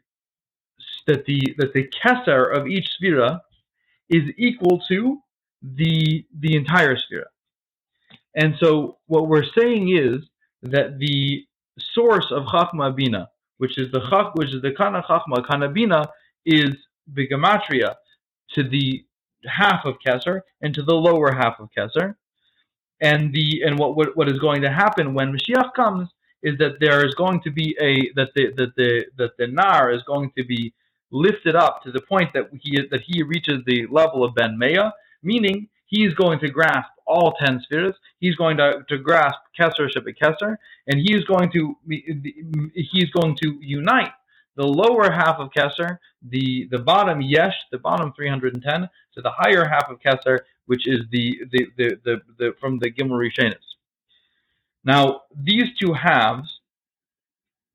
that 1.06 1.24
the 1.26 1.54
that 1.58 1.72
the 1.72 1.88
Kesser 1.88 2.56
of 2.56 2.66
each 2.66 2.88
sphera 3.00 3.40
is 4.08 4.24
equal 4.36 4.80
to 4.88 5.18
the 5.62 6.24
the 6.40 6.56
entire 6.56 6.96
sphera. 6.96 7.26
And 8.38 8.54
so 8.60 8.98
what 9.06 9.28
we're 9.28 9.50
saying 9.58 9.94
is 9.94 10.22
that 10.62 10.98
the 10.98 11.44
source 11.94 12.26
of 12.30 12.44
Chachma 12.44 12.96
Bina 12.96 13.28
which 13.58 13.76
is 13.76 13.92
the 13.92 14.00
chach, 14.00 14.32
which 14.34 14.54
is 14.54 14.62
the 14.62 14.72
kana 14.72 15.02
chachma, 15.02 15.46
kana 15.46 15.68
bina, 15.68 16.08
is 16.46 16.70
the 17.12 17.28
gematria 17.28 17.94
to 18.54 18.62
the 18.62 19.04
half 19.46 19.84
of 19.84 19.96
Kesser 20.04 20.40
and 20.62 20.72
to 20.74 20.82
the 20.82 20.94
lower 20.94 21.32
half 21.32 21.60
of 21.60 21.68
Kesser. 21.76 22.14
And 23.00 23.32
the 23.32 23.62
and 23.64 23.78
what, 23.78 23.96
what 23.96 24.16
what 24.16 24.28
is 24.28 24.38
going 24.38 24.62
to 24.62 24.70
happen 24.70 25.14
when 25.14 25.32
Mashiach 25.32 25.74
comes 25.74 26.08
is 26.42 26.56
that 26.58 26.80
there 26.80 27.04
is 27.06 27.14
going 27.14 27.40
to 27.42 27.50
be 27.50 27.76
a 27.80 28.10
that 28.16 28.30
the 28.34 28.52
that 28.56 28.74
the 28.76 29.04
that 29.18 29.36
the 29.38 29.46
nar 29.46 29.92
is 29.92 30.02
going 30.04 30.32
to 30.36 30.44
be 30.44 30.72
lifted 31.10 31.54
up 31.54 31.82
to 31.82 31.92
the 31.92 32.00
point 32.00 32.32
that 32.34 32.48
he 32.60 32.80
that 32.90 33.02
he 33.06 33.22
reaches 33.22 33.58
the 33.66 33.86
level 33.90 34.24
of 34.24 34.34
Ben 34.34 34.58
Meah, 34.58 34.92
meaning 35.22 35.68
he 35.86 36.04
is 36.04 36.14
going 36.14 36.38
to 36.40 36.48
grasp 36.48 36.90
all 37.08 37.34
10 37.44 37.60
spheres. 37.62 37.94
He's 38.20 38.36
going 38.36 38.56
to, 38.58 38.84
to 38.88 38.98
grasp 38.98 39.38
Kesser 39.58 39.88
Shabbat 39.88 40.16
Kesser, 40.22 40.56
and 40.86 41.00
he 41.00 41.14
is 41.14 41.24
going 41.24 41.50
to 41.52 41.76
he's 42.74 43.10
going 43.10 43.36
to 43.42 43.58
unite 43.60 44.12
the 44.58 44.66
lower 44.66 45.10
half 45.10 45.36
of 45.38 45.50
Kesser, 45.56 45.98
the, 46.20 46.66
the 46.72 46.80
bottom 46.80 47.22
Yesh, 47.22 47.54
the 47.70 47.78
bottom 47.78 48.12
310, 48.14 48.88
to 49.14 49.22
the 49.22 49.30
higher 49.30 49.64
half 49.64 49.88
of 49.88 50.00
Kesser, 50.00 50.40
which 50.66 50.86
is 50.88 51.02
the, 51.12 51.40
the, 51.52 51.66
the, 51.76 51.96
the, 52.04 52.16
the 52.38 52.54
from 52.60 52.80
the 52.80 52.90
Gimel 52.90 53.12
Rishenis. 53.12 53.54
Now, 54.84 55.22
these 55.34 55.66
two 55.80 55.92
halves, 55.92 56.60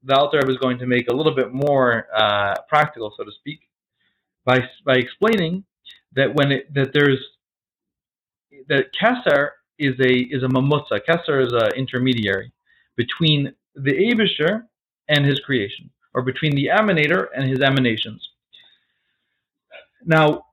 the 0.04 0.14
Alter 0.14 0.42
is 0.50 0.58
going 0.58 0.78
to 0.80 0.86
make 0.86 1.10
a 1.10 1.16
little 1.16 1.34
bit 1.34 1.54
more 1.54 2.08
uh, 2.14 2.56
practical, 2.68 3.14
so 3.16 3.24
to 3.24 3.32
speak, 3.32 3.62
by, 4.44 4.68
by 4.86 4.96
explaining 4.96 5.64
that 6.16 6.36
when 6.36 6.52
it, 6.52 6.74
that 6.74 6.92
there's 6.94 7.24
that 8.70 8.88
Kesser 9.00 9.50
is 9.80 10.00
a 10.00 10.14
is 10.36 10.44
a 10.44 10.48
mamutza. 10.48 11.00
Kesser 11.08 11.46
is 11.46 11.54
an 11.54 11.74
intermediary 11.76 12.52
between 12.96 13.54
the 13.76 13.92
Abisher 13.92 14.64
and 15.10 15.26
his 15.26 15.40
creation, 15.40 15.90
or 16.14 16.22
between 16.22 16.56
the 16.56 16.68
emanator 16.68 17.28
and 17.36 17.50
his 17.50 17.62
emanations. 17.62 18.28
Now, 20.06 20.46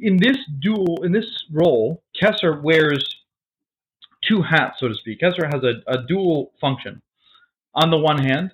in 0.00 0.16
this 0.16 0.36
dual, 0.60 1.02
in 1.04 1.12
this 1.12 1.26
role, 1.50 2.02
Kesser 2.20 2.60
wears 2.62 3.04
two 4.22 4.42
hats, 4.42 4.80
so 4.80 4.88
to 4.88 4.94
speak. 4.94 5.20
Kesser 5.20 5.52
has 5.52 5.62
a, 5.64 5.82
a 5.90 6.06
dual 6.06 6.52
function. 6.60 7.00
On 7.74 7.90
the 7.90 7.98
one 7.98 8.18
hand, 8.18 8.50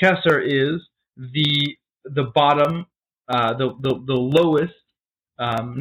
Kesser 0.00 0.42
is 0.44 0.82
the 1.16 1.76
the 2.04 2.24
bottom, 2.34 2.86
uh, 3.28 3.54
the, 3.54 3.74
the 3.80 4.02
the 4.06 4.14
lowest 4.14 4.74
um, 5.38 5.80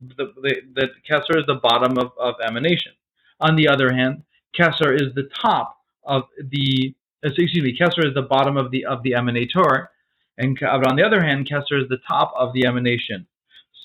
the, 0.00 0.32
the, 0.42 0.54
the 0.74 0.88
Kesser 1.08 1.38
is 1.38 1.46
the 1.46 1.60
bottom 1.62 1.98
of, 1.98 2.12
of 2.18 2.34
emanation. 2.46 2.92
On 3.40 3.56
the 3.56 3.68
other 3.68 3.92
hand, 3.92 4.22
Kesser 4.58 4.94
is 4.94 5.14
the 5.14 5.28
top 5.40 5.78
of 6.04 6.24
the 6.50 6.94
uh, 7.24 7.30
excuse 7.36 7.62
me, 7.62 7.76
Kesser 7.76 8.06
is 8.06 8.14
the 8.14 8.22
bottom 8.22 8.56
of 8.56 8.70
the 8.70 8.84
of 8.84 9.02
the 9.02 9.12
emanator, 9.12 9.88
and 10.36 10.60
on 10.62 10.96
the 10.96 11.02
other 11.02 11.22
hand, 11.22 11.48
Kesser 11.48 11.82
is 11.82 11.88
the 11.88 11.98
top 12.08 12.32
of 12.36 12.52
the 12.52 12.66
emanation. 12.66 13.26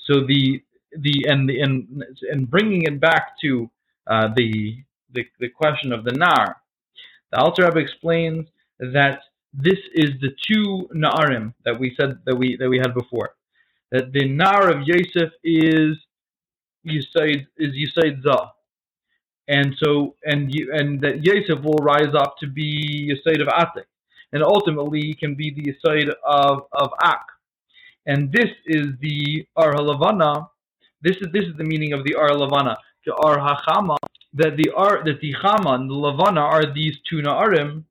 So 0.06 0.20
the 0.26 0.62
the 0.98 1.26
and 1.28 1.48
the 1.48 1.60
and, 1.60 2.04
and 2.30 2.50
bringing 2.50 2.82
it 2.82 3.00
back 3.00 3.38
to 3.40 3.70
uh, 4.06 4.28
the, 4.36 4.76
the 5.12 5.26
the 5.40 5.48
question 5.48 5.92
of 5.92 6.04
the 6.04 6.12
nar, 6.12 6.56
the 7.32 7.38
Alter 7.38 7.64
Rebbe 7.66 7.78
explains 7.78 8.46
that 8.78 9.20
this 9.52 9.78
is 9.94 10.10
the 10.20 10.30
two 10.46 10.88
naarim 10.94 11.54
that 11.64 11.78
we 11.78 11.94
said 11.98 12.18
that 12.26 12.36
we 12.36 12.56
that 12.56 12.68
we 12.68 12.78
had 12.78 12.94
before 12.94 13.34
that 13.94 14.12
the 14.12 14.28
Nar 14.28 14.70
of 14.70 14.88
Yosef 14.88 15.30
is 15.44 15.96
Yisaid 16.86 17.46
is 17.58 17.72
Yisaid 17.74 18.22
Za. 18.24 18.50
And 19.46 19.76
so 19.78 20.16
and 20.24 20.52
you 20.52 20.72
and 20.74 21.00
that 21.02 21.24
Yosef 21.24 21.62
will 21.62 21.78
rise 21.78 22.12
up 22.14 22.34
to 22.40 22.48
be 22.48 23.08
Yisaid 23.10 23.40
of 23.40 23.48
Atik. 23.48 23.86
And 24.32 24.42
ultimately 24.42 25.00
he 25.00 25.14
can 25.14 25.36
be 25.36 25.52
the 25.54 25.72
Yisaid 25.72 26.12
of, 26.26 26.64
of 26.72 26.90
Ak. 27.04 27.24
And 28.06 28.32
this 28.32 28.50
is 28.66 28.88
the 29.00 29.46
Ar 29.54 29.74
Halavana. 29.74 30.48
This 31.00 31.16
is 31.18 31.28
this 31.32 31.44
is 31.44 31.56
the 31.56 31.64
meaning 31.64 31.92
of 31.92 32.04
the 32.04 32.16
Ar 32.16 32.30
Lavana. 32.30 32.76
The 33.06 33.14
Ar 33.14 33.38
Hachama 33.38 33.96
that 34.34 34.56
the 34.56 34.70
Ar 34.76 35.04
that 35.04 35.20
the 35.20 35.34
Chama 35.34 35.76
and 35.76 35.88
the 35.88 35.94
Lavana 35.94 36.42
are 36.42 36.74
these 36.74 36.96
two 37.08 37.22
Na'arim 37.22 37.84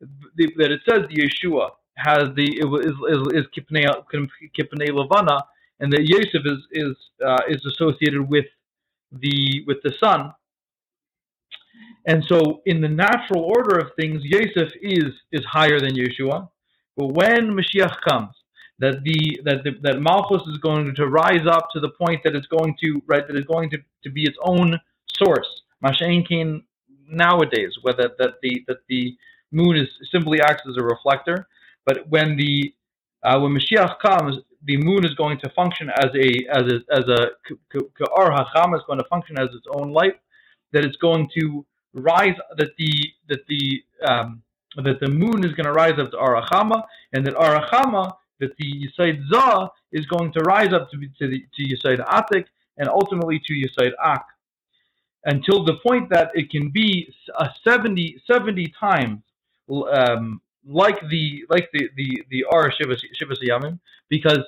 that 0.00 0.70
it 0.70 0.80
says 0.88 1.08
the 1.10 1.22
Yeshua 1.22 1.70
has 1.96 2.28
the 2.36 2.44
is 2.44 2.94
is, 3.14 3.42
is 3.42 3.46
kipnei 3.56 3.86
kipnei 4.58 5.42
and 5.80 5.92
that 5.92 6.04
Yosef 6.04 6.42
is 6.44 6.58
is 6.72 6.96
uh, 7.24 7.40
is 7.48 7.64
associated 7.66 8.28
with 8.28 8.46
the 9.12 9.62
with 9.66 9.78
the 9.82 9.92
sun. 10.02 10.32
And 12.06 12.22
so, 12.28 12.60
in 12.66 12.80
the 12.82 12.88
natural 12.88 13.42
order 13.42 13.78
of 13.78 13.92
things, 13.96 14.22
Yosef 14.24 14.72
is 14.80 15.12
is 15.32 15.44
higher 15.44 15.80
than 15.80 15.94
Yeshua. 15.94 16.48
But 16.96 17.08
when 17.08 17.56
Mashiach 17.56 17.96
comes, 18.08 18.34
that 18.78 19.02
the 19.04 19.40
that 19.44 19.64
the, 19.64 19.72
that 19.82 20.00
Malchus 20.00 20.42
is 20.48 20.58
going 20.58 20.94
to 20.94 21.06
rise 21.06 21.46
up 21.46 21.68
to 21.72 21.80
the 21.80 21.90
point 21.90 22.22
that 22.24 22.34
it's 22.34 22.46
going 22.46 22.76
to 22.82 23.02
right 23.06 23.26
that 23.26 23.36
is 23.36 23.44
going 23.44 23.70
to 23.70 23.78
to 24.04 24.10
be 24.10 24.24
its 24.24 24.36
own 24.42 24.78
source. 25.16 25.48
Mashenkin 25.84 26.62
nowadays, 27.08 27.72
whether 27.82 28.10
that 28.18 28.34
the 28.42 28.64
that 28.68 28.78
the 28.88 29.16
moon 29.52 29.76
is 29.76 29.88
simply 30.10 30.40
acts 30.40 30.62
as 30.68 30.76
a 30.76 30.84
reflector, 30.84 31.46
but 31.86 32.08
when 32.08 32.36
the 32.36 32.74
uh, 33.22 33.38
when 33.40 33.52
Mashiach 33.52 33.98
comes, 34.00 34.36
the 34.64 34.76
moon 34.78 35.04
is 35.04 35.14
going 35.14 35.38
to 35.40 35.48
function 35.50 35.90
as 35.90 36.10
a 36.14 36.46
as 36.50 36.64
a 36.72 36.80
as 36.92 37.04
a 37.08 37.30
ka'ar 37.98 38.32
is 38.76 38.82
going 38.86 38.98
to 38.98 39.04
function 39.08 39.38
as 39.38 39.48
its 39.54 39.66
own 39.70 39.92
light. 39.92 40.20
That 40.72 40.84
it's 40.84 40.96
going 40.96 41.28
to 41.38 41.64
rise. 41.94 42.36
That 42.58 42.70
the 42.78 42.92
that 43.28 43.46
the 43.48 43.82
um, 44.06 44.42
that 44.82 45.00
the 45.00 45.08
moon 45.08 45.44
is 45.44 45.52
going 45.52 45.66
to 45.66 45.72
rise 45.72 45.98
up 45.98 46.10
to 46.12 46.16
arachama, 46.16 46.84
and 47.12 47.26
that 47.26 47.34
arachama 47.34 48.12
that 48.40 48.56
the 48.58 48.88
Yisaid 48.88 49.20
Zah 49.32 49.68
is 49.92 50.06
going 50.06 50.32
to 50.32 50.40
rise 50.40 50.72
up 50.72 50.90
to 50.90 50.98
to, 50.98 51.28
to 51.28 51.62
Yisaid 51.62 52.04
Atik, 52.06 52.46
and 52.78 52.88
ultimately 52.88 53.40
to 53.46 53.54
Yisaid 53.54 53.92
Ak, 54.04 54.26
until 55.24 55.64
the 55.64 55.74
point 55.86 56.10
that 56.10 56.30
it 56.34 56.50
can 56.50 56.70
be 56.70 57.08
a 57.38 57.48
70, 57.62 58.20
70 58.26 58.74
times 58.78 59.20
um, 59.70 60.40
like 60.66 61.00
the 61.08 61.44
like 61.48 61.68
the 61.72 61.88
the 61.96 62.22
the 62.30 62.44
R 62.50 62.70
Shivas 62.70 63.02
Yamim, 63.42 63.78
because 64.08 64.40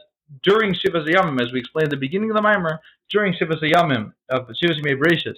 during 0.42 0.74
Shivas 0.74 1.06
Yamim, 1.06 1.40
as 1.40 1.52
we 1.52 1.60
explained 1.60 1.86
at 1.86 1.90
the 1.90 1.96
beginning 1.96 2.30
of 2.30 2.36
the 2.36 2.42
Mimer, 2.42 2.80
during 3.10 3.32
Shivas 3.34 3.62
Yamim 3.62 4.12
of 4.30 4.48
Shivas 4.48 4.80
Yamim 4.82 5.34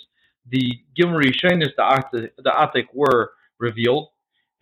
the 0.50 0.72
Gimri 0.98 1.32
Shainis, 1.32 1.74
the 1.76 2.30
the 2.38 2.50
Atik 2.50 2.86
were 2.92 3.32
revealed, 3.58 4.08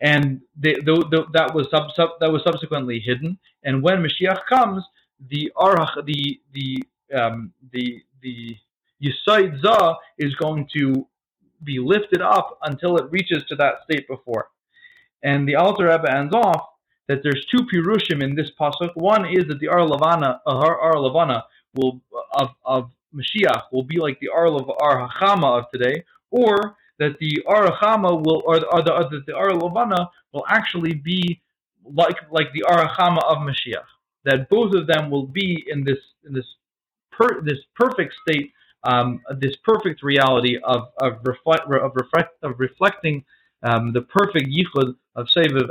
and 0.01 0.41
they, 0.55 0.73
the, 0.73 1.05
the, 1.11 1.25
that 1.33 1.53
was 1.53 1.67
sub, 1.71 1.91
sub, 1.95 2.11
that 2.19 2.31
was 2.31 2.43
subsequently 2.43 2.99
hidden. 2.99 3.37
And 3.63 3.81
when 3.81 4.03
Mashiach 4.03 4.45
comes, 4.49 4.83
the 5.29 5.51
Arach, 5.57 6.05
the 6.05 6.39
the 6.53 6.83
um, 7.17 7.53
the 7.71 8.01
the 8.21 8.55
Yisaid 9.03 9.61
Zah 9.61 9.95
is 10.17 10.35
going 10.35 10.67
to 10.77 11.07
be 11.63 11.79
lifted 11.79 12.21
up 12.21 12.57
until 12.63 12.97
it 12.97 13.09
reaches 13.11 13.43
to 13.45 13.55
that 13.55 13.75
state 13.83 14.07
before. 14.07 14.49
And 15.27 15.47
the 15.47 15.55
Alter 15.55 15.87
Rebbe 15.91 16.09
ends 16.09 16.33
off 16.33 16.63
that 17.09 17.19
there's 17.23 17.45
two 17.51 17.63
pirushim 17.71 18.23
in 18.23 18.33
this 18.33 18.49
pasuk. 18.59 18.91
One 18.95 19.25
is 19.25 19.43
that 19.49 19.59
the 19.59 19.67
Ar 19.67 19.83
Lavana, 19.91 20.39
uh, 20.47 20.55
Ar 20.87 20.95
Lavana 21.05 21.43
will 21.75 21.99
of 22.41 22.49
of 22.63 22.91
Mashiach 23.13 23.63
will 23.73 23.83
be 23.83 23.99
like 24.05 24.17
the 24.21 24.29
Ar 24.29 24.47
Ar 24.85 24.95
Hachama 25.09 25.49
of 25.59 25.65
today, 25.73 25.95
or 26.31 26.77
that 26.99 27.13
the 27.19 27.33
Ar 27.45 27.63
Hachama 27.71 28.11
will, 28.25 28.41
or, 28.45 28.55
or 28.73 28.81
the, 28.81 28.93
or 28.97 29.03
the 29.27 29.35
Ar 29.35 29.51
Lavana 29.51 30.07
will 30.33 30.45
actually 30.47 30.93
be 30.93 31.41
like 32.01 32.19
like 32.31 32.49
the 32.53 32.63
Ar 32.63 32.87
Hachama 32.87 33.21
of 33.31 33.37
Mashiach. 33.49 33.89
That 34.23 34.49
both 34.49 34.73
of 34.75 34.87
them 34.87 35.09
will 35.09 35.27
be 35.27 35.49
in 35.67 35.83
this 35.83 35.99
in 36.25 36.33
this 36.33 36.49
per, 37.11 37.41
this 37.41 37.59
perfect 37.75 38.13
state, 38.23 38.53
um, 38.83 39.21
this 39.39 39.55
perfect 39.71 40.03
reality 40.03 40.57
of 40.63 40.81
of, 41.05 41.11
reflect, 41.25 41.63
of, 41.87 41.91
reflect, 41.95 42.31
of 42.43 42.53
reflecting 42.59 43.25
um, 43.63 43.93
the 43.93 44.01
perfect 44.01 44.49
yichud 44.49 44.95
of 45.15 45.27
Seviv. 45.35 45.69